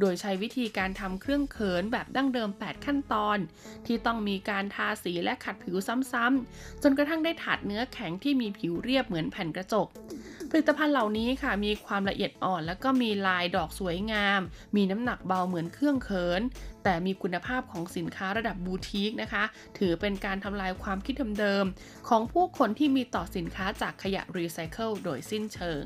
[0.00, 3.38] โดยใช้วิธีการทำเครื่องเขินแบบดั้งเดิม 8 ขั้นตอน
[3.86, 5.76] ที่ต้องมีการทาสีและขัดผิว
[6.12, 9.88] ซ้ำๆ จนกระทั่งได้ถาดเนื้อแข็งที่มีผิวเรียบเหมือนแผ่นกระจก
[10.50, 14.40] ผลิตภัณฑ์เหล่านี้ค่ะมีความละเอียดอ่อน แล้วก็มีลายดอกสวยงาม
[14.76, 16.42] มีน้ำหนักเบาเหมือนเครื่องเขิน
[16.84, 19.44] แต่มีคุณภาพของสินค้าระดับบูติกนะคะ
[19.78, 25.82] ถือเป็นการทำลายความคิดเดิมๆของผู้คนที่มีต่อสินค้าจากขยะรีไซเคิลโดยสิ้นเชิง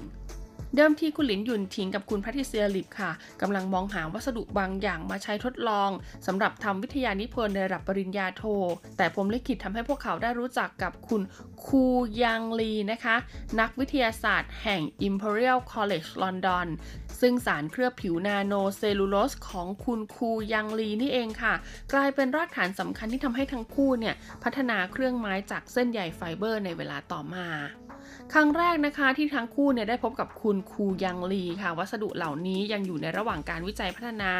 [0.77, 3.11] เดิมทีคุณหลินหยุนทิงกับคุณแพทริเซียลิบค่ะ
[3.41, 5.91] กำลังมองหาวัสดุบางอย่างมาใช้ทดลอง
[6.27, 8.43] สำหรับทำวิทยานิพนธ์ในระดับปริญญาโท
[8.97, 11.23] แต่พรหมลิขิตทำให้พวกเขาได้รู้จักกับคุณ
[11.67, 11.85] คู
[12.23, 13.17] ยังลีนะคะ
[13.61, 16.67] นักวิทยาศาสตร์แห่ง Imperial College London
[17.21, 21.55] ซึ่งสารเคลือบผิวนาโนเซลลูโลสของคุณคูยังลีนี่เองค่ะ
[21.93, 27.49] กลายเป็นรากฐานสำคัญที่ทำให้ทั้งคู่เนี่ยพัฒนาเครื่องไม้จากเส้นใยไฟเบอร์ในเวลาต่อมา
[28.35, 34.33] ครั้งแรกนะคะที่ทั้งคู่เนี่ยได้พบกับคุณคูยังลีค่ะ วัสดุเหล่านี้ยังอยู่ในระหว่างการวิจัยพัฒนา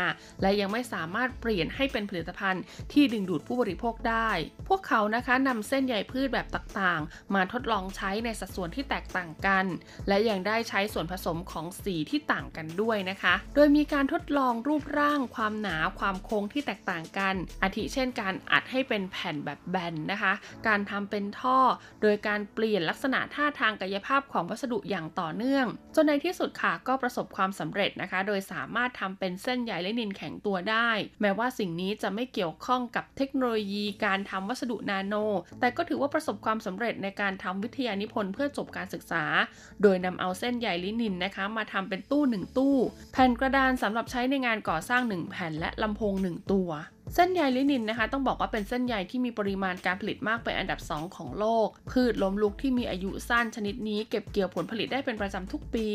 [0.43, 2.63] และยังไม่สามารถเปลี่ยนให้เป็นผลิตภัณฑ์
[2.93, 4.31] ที่ดึงดูดผู้บริโภคได้
[4.69, 9.65] พวกเขานะคะนำเส้นใยพืชแบบต่างๆ มาทดลองใช้ในสัดส่วนที่แตกต่างกัน
[10.09, 20.33] และยังได้ใช้ส่วนผสมของสีที่ต่างกันด้วยนะคะ โดยมีการทดลองรูปร่าง ความหนาความโค้งที่แตกต่างกัน อาทิเช่น การอัดให้เป็นแผ่นแบบแบนนะคะ
[20.67, 21.59] การทำเป็นท่อ
[22.03, 35.15] โดยการเปลี่ยนลักษณะท่าทางกายภาพของวัสดุอย่างต่อเนื่อง จนในที่สุดค่ะก็ประสบความสำเร็จนะคะ โดยสามารถทำเป็นเส้นใยและนินแข็งตัวได้ แม้ว่าสิ่งนี้จะไม่เกี่ยวข้องกับเทคโนโลยีการทำวัสดุนาโน
[35.61, 39.25] แต่ก็ถือว่าประสบความสำเร็จในการทำวิทยานิพนธ์เพื่อจบการศึกษา
[39.83, 42.77] โดยนำเอาเส้นใยลินินนะคะ มาทำเป็นตู้หนึ่งตู้
[43.13, 46.71] แผ่นกระดานสำหรับใช้ในงานก่อสร้าง 1 แผ่นและลำโพง 1 ตัว
[47.15, 55.89] เส้นใยลินินนะคะ ต้องบอกว่าเป็นเส้นใยที่มีปริมาณการผลิตมากเป็นอันดับ 2 ของโลก พืชล้มลุกที่มีอายุสั้นชนิดนี้เก็บเกี่ยวผลผลิตได้เป็นประจำทุกปี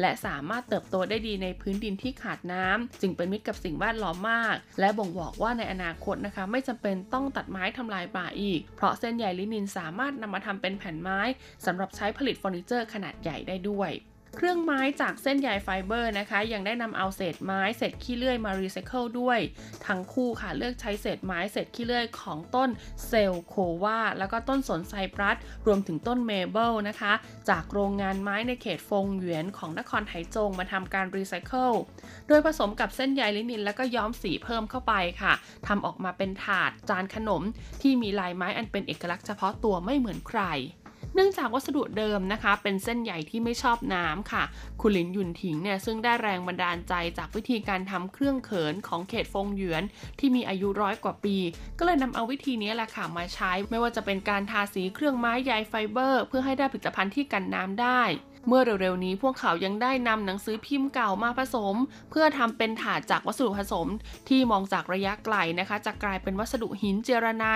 [0.00, 11.20] และสามารถเติบโตได้ดีในพื้นดินที่ขาดน้ำจึงเป็นมิตรกับสิ่งแวดล้อมมาก และบ่งบอกว่าในอนาคตนะคะ ไม่จำเป็นต้องตัดไม้ทำลายป่าอีก เพราะเส้นใยลินินสามารถนำมาทำเป็นแผ่นไม้
[11.66, 13.92] สำหรับใช้ผลิตเฟอร์นิเจอร์ขนาดใหญ่ได้ด้วย
[14.36, 19.38] เครื่องไม้จากเส้นใยไฟเบอร์นะคะ ยังได้นำเอาเศษไม้เศษขี้เลื่อยมารีไซเคิลด้วย
[19.86, 22.68] ทั้งคู่ค่ะเลือกใช้เศษไม้เศษขี้เลื่อยของต้น
[23.06, 27.12] เซลโควาแล้วก็ต้นสนไซปรัส รวมถึงต้นเมเปิลนะคะ
[27.48, 31.70] จากโรงงานไม้ในเขตฟงเหวียนของนครไถจงมาทำการรีไซเคิล
[32.28, 35.32] โดยผสมกับเส้นใยลินิน แล้วก็ย้อมสีเพิ่มเข้าไปค่ะ
[35.66, 37.42] ทำออกมาเป็นถาดจานขนม
[37.82, 40.42] ที่มีลายไม้อันเป็นเอกลักษณ์เฉพาะตัวไม่เหมือนใคร
[41.14, 44.42] เนื่องจากวัสดุเดิมนะคะ เป็นเส้นใหญ่ที่ไม่ชอบน้ำค่ะ
[44.80, 49.82] คุณหลินหยุนถิงเนี่ยซึ่งได้แรงบันดาลใจจากวิธีการทำเครื่องเขินของเขตฟงหยวน
[50.18, 51.36] ที่มีอายุร้อยกว่าปี
[51.78, 58.02] ก็เลยนำเอาวิธีนี้แหละค่ะมาใช้ ไม่ว่าจะเป็นการทาสีเครื่องไม้ใยไฟเบอร์ เพื่อให้ได้ผลิตภัณฑ์ที่กันน้ำได้
[58.46, 61.76] เมื่อเร็วๆนี้พวกเขายังได้นำหนังสือพิมพ์เก่ามาผสม
[62.10, 63.88] เพื่อทำเป็นถาดจากวัสดุผสม
[64.28, 67.46] ที่มองจากระยะไกลนะคะ จะกลายเป็นวัสดุหินเจียระไน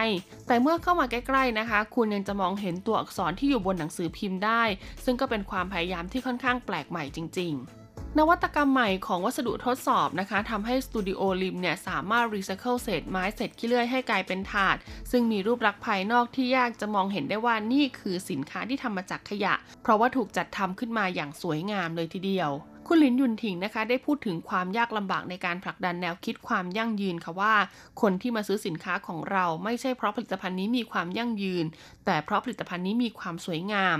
[0.46, 4.62] แต่เมื่อเข้ามาใกล้ๆนะคะ คุณยังจะมองเห็นตัวอักษรที่อยู่บนหนังสือพิมพ์ได้
[5.04, 7.85] ซึ่งก็เป็นความพยายามที่ค่อนข้างแปลกใหม่จริง ๆ
[8.18, 14.76] นวัตกรรมใหม่ของวัสดุทดสอบนะคะทำให้สตูดิโอลิมเนี่ยสามารถรีไซเคิลเศษไม้เศษขี้เลื่อยให้กลายเป็นถาด
[15.10, 22.52] ซึ่งมีรูปลักษณ์ภายนอกที่ยากจะมองเห็นได้ว่านี่คือสินค้าที่ทำมาจากขยะ เพราะว่าถูกจัดทำขึ้นมาอย่างสวยงามเลยทีเดียว
[22.90, 27.54] คุณหลินยุนถิงนะคะได้พูดถึงความยากลำบากในการผลักดันแนวคิดความยั่งยืนค่ะว่า
[28.00, 31.64] คนที่มาซื้อสินค้าของเราไม่ใช่เพราะผลิตภัณฑ์นี้มีความยั่งยืน
[32.04, 33.98] แต่เพราะผลิตภัณฑ์นี้มีความสวยงาม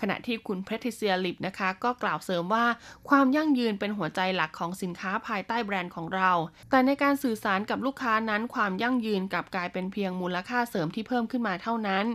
[0.00, 2.64] ขณะที่คุณเพรทิเซียลิปนะคะก็กล่าวเสริมว่า
[3.08, 6.30] ความยั่งยืนเป็นหัวใจหลักของสินค้าภายใต้แบรนด์ของเรา
[6.70, 12.06] แต่ในการสื่อสารกับลูกค้านั้น ความยั่งยืนกลับกลายเป็นเพียงมูลค่าเสริมที่เพิ่มขึ้นมาเท่านั้น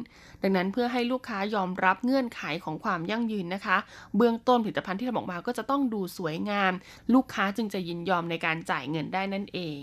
[0.41, 3.77] ดังนั้นเพื่อให้ลูกค้ายอมรับเงื่อนไขของความยั่งยืนนะคะ
[4.17, 6.73] เบื้องต้นผลิตภัณฑ์ที่ทำออกมาก็จะต้องดูสวยงาม
[7.13, 9.79] ลูกค้าจึงจะยินยอมในการจ่ายเงินได้นั่นเอง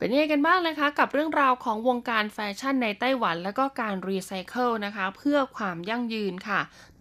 [0.00, 6.60] เป็นยังไงกันบ้างนะคะ กับเรื่องราวของวงการแฟชั่นในไต้หวัน และก็การรีไซเคิลนะคะ เพื่อความยั่งยืนค่ะ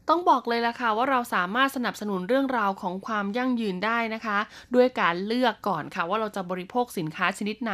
[0.10, 4.38] ต้องบอกเลยล่ะค่ะว่าเราสามารถสนับสนุนเรื่องราวของความยั่งยืนได้นะคะ
[4.76, 7.74] ด้วยการเลือกก่อนค่ะว่าเราจะบริโภคสินค้าชนิดไหน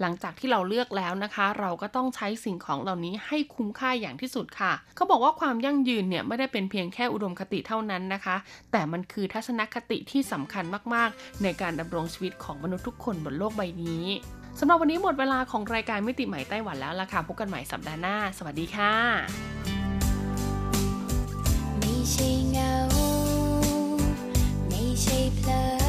[0.00, 8.36] หลังจากที่เราเลือกแล้วนะคะ เราก็ต้องใช้สิ่งของเหล่านี้ให้คุ้มค่าอย่างที่สุดค่ะ เขาบอกว่าความยั่งยืนเนี่ยไม่ได้เป็นเพียงแค่อุดมคติเท่านั้นนะคะ
[8.72, 10.64] แต่มันคือทัศนคติที่สำคัญ
[10.94, 14.04] มากๆ ในการดำรงชีวิตของมนุษย์ทุกคนบนโลกใบนี้
[14.58, 18.94] สำหรับวันนี้หมดเวลาของรายการมิติใหม่ไต้หวันแล้วล่ะค่ะ พบกันใหม่สัปดาห์หน้า สวัสดีค่ะ
[21.78, 22.74] ไม่ใช่เงา
[24.68, 25.83] ไม่ใช่เพลิ